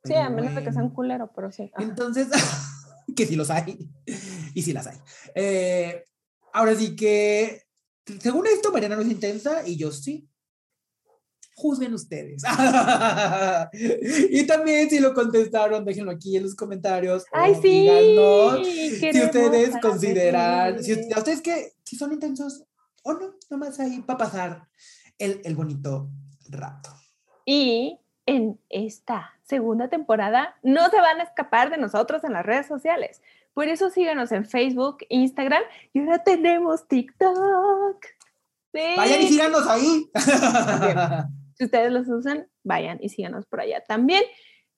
[0.04, 0.94] Sí, a menos de que sea un bueno.
[0.94, 1.70] culero, pero sí.
[1.72, 1.82] ajá.
[1.84, 2.28] Entonces,
[3.16, 3.78] que sí los hay.
[4.54, 4.98] Y sí las hay.
[5.34, 6.04] Eh,
[6.52, 7.62] ahora sí que,
[8.20, 10.28] según esto, Mariana no es intensa y yo sí.
[11.54, 12.42] Juzguen ustedes.
[14.30, 17.24] y también si lo contestaron, déjenlo aquí en los comentarios.
[17.30, 17.68] Ay, o sí.
[17.68, 22.64] díganos si ustedes consideran, si a ustedes que si son intensos
[23.02, 24.68] o no, nomás ahí para pasar
[25.18, 26.10] el, el bonito
[26.48, 26.90] rato.
[27.44, 32.66] Y en esta segunda temporada no se van a escapar de nosotros en las redes
[32.66, 33.20] sociales.
[33.52, 35.62] Por eso síganos en Facebook, Instagram
[35.92, 38.02] y ahora tenemos TikTok.
[38.72, 38.80] Sí.
[38.96, 40.10] Vayan y síganos ahí.
[41.54, 44.22] Si ustedes los usan, vayan y síganos por allá también.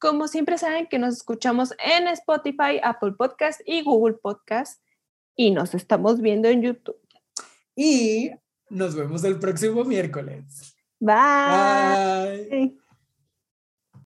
[0.01, 4.83] Como siempre saben que nos escuchamos en Spotify, Apple Podcast y Google Podcast
[5.37, 6.99] y nos estamos viendo en YouTube.
[7.77, 8.33] y
[8.71, 10.75] nos vemos el próximo miércoles.
[10.99, 12.49] Bye.
[12.51, 12.84] Bye.